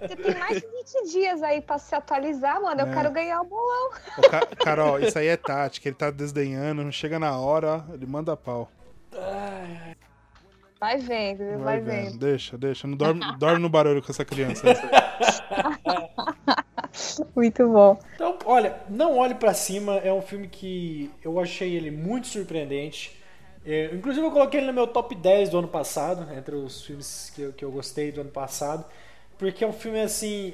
[0.00, 2.80] Você tem mais de 20 dias aí pra se atualizar, mano.
[2.82, 2.92] Eu É.
[2.94, 3.90] quero ganhar o bolão.
[4.18, 8.06] Ô, Ca- Carol, isso aí é tática, ele tá desdenhando, chega na hora, ó, ele
[8.06, 8.68] manda pau.
[10.84, 11.58] Vai vendo, viu?
[11.60, 12.10] vai, vendo.
[12.10, 12.18] vendo.
[12.18, 12.86] Deixa, deixa.
[12.86, 14.66] Não dorme, dorme no barulho com essa criança.
[17.34, 17.98] Muito bom.
[18.14, 23.18] Então, olha, Não Olhe Pra Cima é um filme que eu achei ele muito surpreendente.
[23.64, 27.32] É, inclusive, eu coloquei ele no meu top 10 do ano passado, entre os filmes
[27.34, 28.84] que eu, que eu gostei do ano passado,
[29.38, 30.52] porque é um filme assim.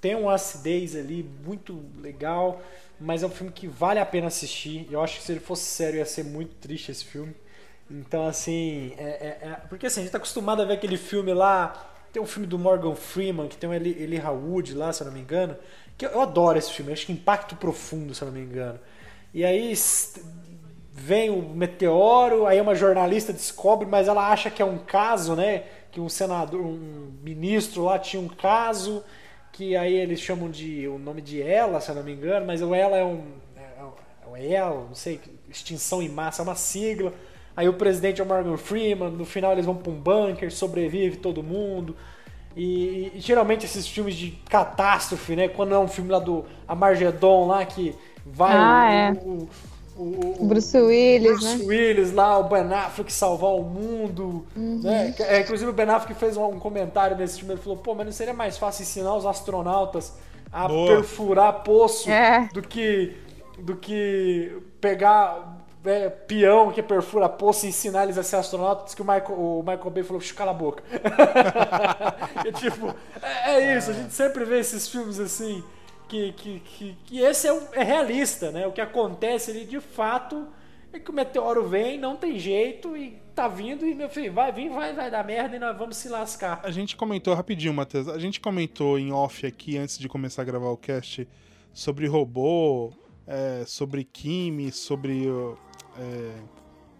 [0.00, 2.62] Tem uma acidez ali muito legal,
[3.00, 4.86] mas é um filme que vale a pena assistir.
[4.88, 7.34] Eu acho que se ele fosse sério ia ser muito triste esse filme.
[7.90, 9.02] Então, assim, é,
[9.42, 11.72] é, é- porque assim, a gente tá acostumado a ver aquele filme lá.
[12.12, 15.06] Tem um filme do Morgan Freeman, que tem o Eli, Eli Wood lá, se eu
[15.06, 15.56] não me engano.
[15.98, 18.78] Que eu, eu adoro esse filme, acho que Impacto Profundo, se eu não me engano.
[19.32, 19.74] E aí
[20.92, 25.64] vem o meteoro, aí uma jornalista descobre, mas ela acha que é um caso, né?
[25.90, 29.04] Que um senador, um ministro lá tinha um caso,
[29.52, 32.62] que aí eles chamam de o nome de ela, se eu não me engano, mas
[32.62, 33.24] o ela é um.
[33.56, 37.12] É o ela, não sei, extinção em massa, é uma sigla.
[37.56, 41.16] Aí o presidente é o Morgan Freeman, no final eles vão pra um bunker, sobrevive
[41.18, 41.96] todo mundo.
[42.56, 45.48] E, e geralmente esses filmes de catástrofe, né?
[45.48, 47.94] Quando é um filme lá do Amargedon lá que
[48.24, 49.20] vai Ah, o, é.
[49.24, 49.48] o,
[49.96, 51.64] o- o- Bruce Willis, Bruce né?
[51.66, 54.46] Willis lá, o Ben Affleck salvar o mundo.
[54.56, 55.14] Né?
[55.20, 58.06] É, inclusive o Ben Affleck fez um, um comentário nesse filme, ele falou, pô, mas
[58.06, 60.12] não seria mais fácil ensinar os astronautas
[60.52, 60.88] a Boa.
[60.96, 62.48] perfurar poço É.
[62.52, 63.16] do que
[63.58, 69.02] do que pegar é, peão que perfura poço e ensinar eles a ser astronautas, que
[69.02, 70.82] o Michael, o Michael Bay falou, "Shh, cala a boca.
[72.46, 75.62] e, tipo, é, é isso, a gente sempre vê esses filmes assim,
[76.08, 78.66] que, que, que, que esse é, um- é realista, né?
[78.66, 80.46] O que acontece ali de fato
[80.92, 84.52] é que o meteoro vem, não tem jeito, e tá vindo, e meu filho, vai
[84.52, 86.60] vir, vai, vai dar merda e nós vamos se lascar.
[86.62, 88.08] A gente comentou rapidinho, Matheus.
[88.08, 91.26] A gente comentou em off aqui antes de começar a gravar o cast
[91.72, 92.92] sobre robô,
[93.26, 95.26] é, sobre Kimi, sobre
[95.98, 96.32] é,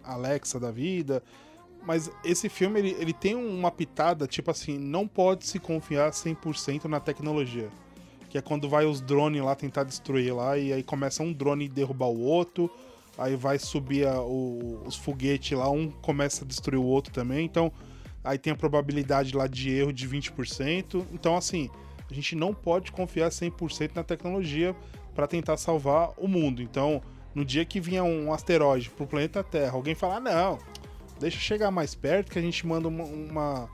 [0.02, 1.22] Alexa da vida.
[1.86, 6.84] Mas esse filme ele, ele tem uma pitada, tipo assim, não pode se confiar 100%
[6.86, 7.68] na tecnologia.
[8.30, 11.68] Que é quando vai os drones lá tentar destruir lá, e aí começa um drone
[11.68, 12.70] derrubar o outro,
[13.18, 17.44] aí vai subir a- o- os foguetes lá, um começa a destruir o outro também.
[17.44, 17.70] Então,
[18.24, 21.06] aí tem a probabilidade lá de erro de 20%.
[21.12, 21.68] Então, assim,
[22.10, 24.74] a gente não pode confiar 100% na tecnologia
[25.14, 26.62] para tentar salvar o mundo.
[26.62, 27.02] Então,
[27.34, 30.58] no dia que vier um asteroide pro planeta Terra, alguém falar: não,
[31.18, 33.68] deixa chegar mais perto que a gente manda uma, uma,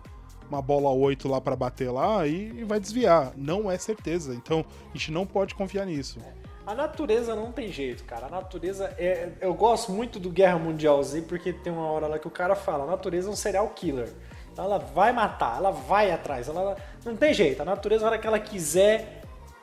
[0.48, 3.32] uma bola 8 lá para bater lá e, e vai desviar.
[3.36, 4.34] Não é certeza.
[4.34, 6.18] Então, a gente não pode confiar nisso.
[6.66, 8.26] A natureza não tem jeito, cara.
[8.26, 9.32] A natureza é.
[9.40, 12.54] Eu gosto muito do Guerra Mundial Z porque tem uma hora lá que o cara
[12.54, 14.12] fala: a natureza é um serial killer.
[14.56, 16.46] Ela vai matar, ela vai atrás.
[16.46, 17.62] Ela não tem jeito.
[17.62, 19.19] A natureza, na hora que ela quiser,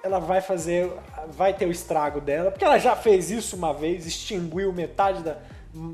[0.07, 0.91] ela vai fazer.
[1.29, 2.49] Vai ter o estrago dela.
[2.51, 5.37] Porque ela já fez isso uma vez, extinguiu metade da.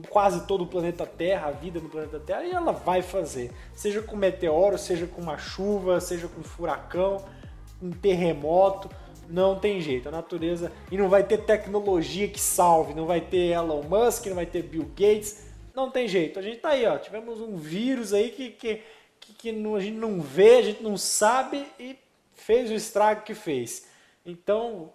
[0.09, 3.51] quase todo o planeta Terra, a vida no planeta Terra, e ela vai fazer.
[3.75, 7.23] Seja com meteoro, seja com uma chuva, seja com furacão,
[7.81, 8.89] um terremoto.
[9.29, 10.71] Não tem jeito, a natureza.
[10.91, 14.61] E não vai ter tecnologia que salve, não vai ter Elon Musk, não vai ter
[14.63, 15.47] Bill Gates.
[15.73, 16.37] Não tem jeito.
[16.37, 16.97] A gente tá aí, ó.
[16.97, 18.81] Tivemos um vírus aí que, que,
[19.19, 21.97] que, que não- a gente não vê, a gente não sabe e
[22.35, 23.87] fez o estrago que fez.
[24.25, 24.93] Então,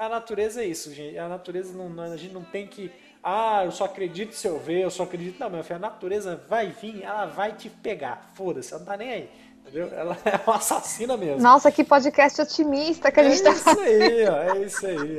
[0.00, 1.18] a, natureza é isso, gente.
[1.18, 2.90] A natureza não, não- a gente não tem que.
[3.22, 5.38] Ah, eu só acredito se eu ver, eu só acredito.
[5.38, 8.30] Não, meu filho, a natureza vai vir, ela vai te pegar.
[8.34, 9.30] Foda-se, ela não tá nem aí.
[9.60, 9.90] Entendeu?
[9.94, 11.42] Ela é uma assassina mesmo.
[11.42, 14.36] Nossa, que podcast otimista que a É gente tá isso aí, ó.
[14.54, 15.18] É isso aí.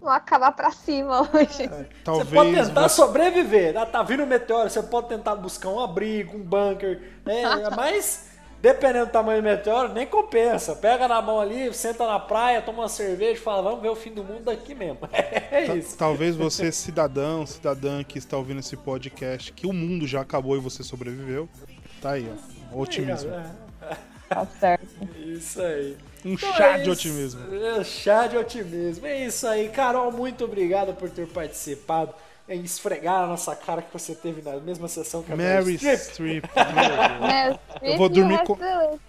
[0.00, 1.68] Vamos acabar pra cima hoje.
[2.02, 3.76] Talvez Você pode tentar você- sobreviver.
[3.76, 7.42] Ah, tá vindo um meteoro, você pode tentar buscar um abrigo, um bunker, né?
[7.76, 8.25] Mas,
[8.60, 10.74] dependendo do tamanho do meteoro, nem compensa.
[10.74, 13.96] Pega na mão ali, senta na praia, toma uma cerveja e fala, vamos ver o
[13.96, 14.98] fim do mundo daqui mesmo.
[15.50, 15.96] É isso.
[15.96, 20.60] Talvez você, cidadão, cidadã que está ouvindo esse podcast, que o mundo já acabou e
[20.60, 21.48] você sobreviveu.
[22.00, 22.30] Tá aí,
[22.72, 22.80] ó.
[22.80, 23.30] Otimismo.
[24.28, 24.86] Tá certo.
[25.16, 25.96] Isso aí.
[26.24, 27.54] Um Então chá é de otimismo.
[27.54, 29.06] É, chá de otimismo.
[29.06, 29.68] É isso aí.
[29.68, 32.12] Carol, muito obrigado por ter participado.
[32.48, 36.44] Em esfregar na nossa cara que você teve na mesma sessão que a Mary Streep.
[37.82, 38.56] Eu vou dormir com-.
[38.56, 39.00] Deus.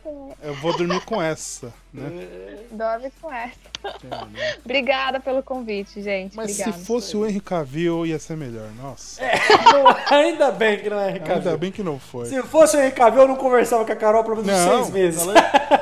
[0.42, 2.58] Eu vou dormir com essa, né?
[2.72, 3.56] Dorme com essa.
[3.84, 4.56] É, né?
[4.66, 6.36] Obrigada pelo convite, gente.
[6.36, 6.78] Mas Obrigada.
[6.78, 8.70] se fosse o Henry Cavill, ia ser melhor.
[8.82, 9.22] Nossa.
[9.22, 12.26] Não, ainda bem que não é Henrique Ainda bem que não foi.
[12.26, 14.90] Se fosse o Henrique Cavill, eu não conversava com a Carol por menos Não, seis
[14.90, 15.22] meses.
[15.22, 15.34] ela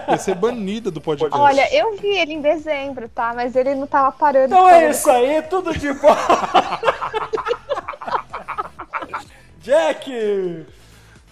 [0.10, 1.38] ia ser banida do podcast.
[1.38, 3.34] Olha, eu vi ele em dezembro, tá?
[3.34, 4.53] Mas ele não tava parando.
[4.53, 6.16] Então é isso aí, tudo de bom.
[9.66, 10.11] Jack!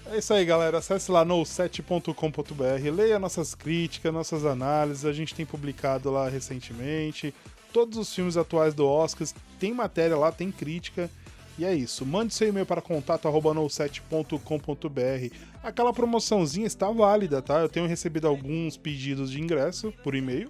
[0.07, 0.79] É isso aí, galera.
[0.79, 5.05] Acesse lá no 7.com.br, leia nossas críticas, nossas análises.
[5.05, 7.31] A gente tem publicado lá recentemente.
[7.71, 9.35] Todos os filmes atuais do Oscars.
[9.59, 11.11] Tem matéria lá, tem crítica.
[11.59, 12.03] E é isso.
[12.07, 15.35] Mande seu e-mail para contato.no7.com.br.
[15.61, 17.59] Aquela promoçãozinha está válida, tá?
[17.59, 20.49] Eu tenho recebido alguns pedidos de ingresso por e-mail.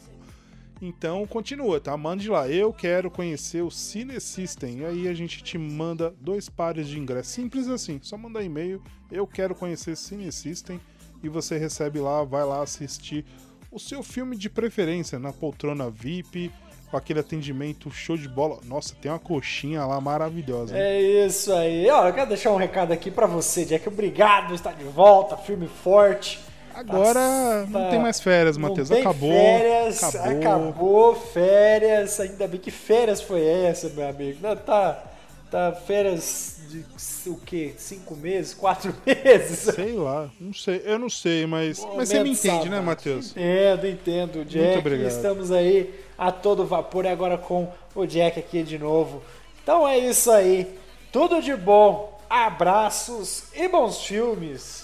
[0.81, 1.95] Então continua, tá?
[1.95, 2.47] Mande lá.
[2.49, 4.79] Eu quero conhecer o Cine System.
[4.79, 7.31] E aí a gente te manda dois pares de ingressos.
[7.33, 7.99] Simples assim.
[8.01, 8.81] Só mandar e-mail.
[9.11, 10.79] Eu quero conhecer Cine System.
[11.23, 13.23] E você recebe lá, vai lá assistir
[13.71, 16.51] o seu filme de preferência na poltrona VIP,
[16.91, 18.59] com aquele atendimento show de bola.
[18.65, 20.75] Nossa, tem uma coxinha lá maravilhosa.
[20.75, 20.81] hein?
[20.83, 21.89] É isso aí.
[21.89, 23.87] Ó, eu quero deixar um recado aqui pra você, Jack.
[23.87, 26.39] Obrigado por estar de volta, filme forte.
[26.73, 28.91] Agora não Tá- tem mais férias, não Matheus.
[28.91, 29.29] Acabou.
[29.31, 30.37] Férias, acabou.
[30.37, 31.15] acabou.
[31.15, 32.19] férias.
[32.19, 34.39] Ainda bem que férias foi essa, meu amigo.
[34.41, 35.03] Não, tá,
[35.51, 36.83] tá férias de
[37.29, 37.73] o quê?
[37.77, 38.53] Cinco meses?
[38.53, 39.59] Quatro meses?
[39.75, 40.81] Sei lá, não sei.
[40.83, 42.83] Eu não sei, mas, mas você me entende, né, sabático.
[42.83, 43.31] Matheus?
[43.31, 44.65] Entendo, entendo, Jack.
[44.65, 45.11] Muito obrigado.
[45.11, 49.21] Estamos aí a todo vapor e agora com o Jack aqui de novo.
[49.61, 50.77] Então é isso aí.
[51.11, 52.11] Tudo de bom.
[52.29, 54.83] Abraços e bons filmes.